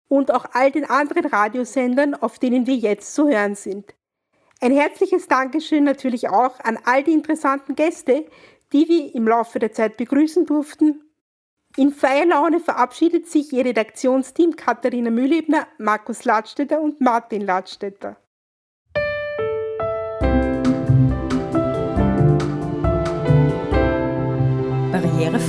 Und 0.08 0.32
auch 0.32 0.44
all 0.52 0.70
den 0.70 0.84
anderen 0.84 1.24
Radiosendern, 1.24 2.14
auf 2.14 2.38
denen 2.38 2.66
wir 2.66 2.76
jetzt 2.76 3.14
zu 3.14 3.28
hören 3.28 3.54
sind. 3.54 3.94
Ein 4.60 4.72
herzliches 4.72 5.26
Dankeschön 5.26 5.84
natürlich 5.84 6.28
auch 6.28 6.60
an 6.60 6.78
all 6.84 7.02
die 7.02 7.12
interessanten 7.12 7.74
Gäste, 7.74 8.26
die 8.72 8.88
wir 8.88 9.14
im 9.14 9.26
Laufe 9.26 9.58
der 9.58 9.72
Zeit 9.72 9.96
begrüßen 9.96 10.46
durften. 10.46 11.00
In 11.76 11.90
Feierlaune 11.90 12.60
verabschiedet 12.60 13.28
sich 13.28 13.52
Ihr 13.52 13.64
Redaktionsteam 13.64 14.54
Katharina 14.54 15.10
Mühlebner, 15.10 15.66
Markus 15.78 16.24
Ladstätter 16.24 16.80
und 16.80 17.00
Martin 17.00 17.42
Ladstätter. 17.42 18.16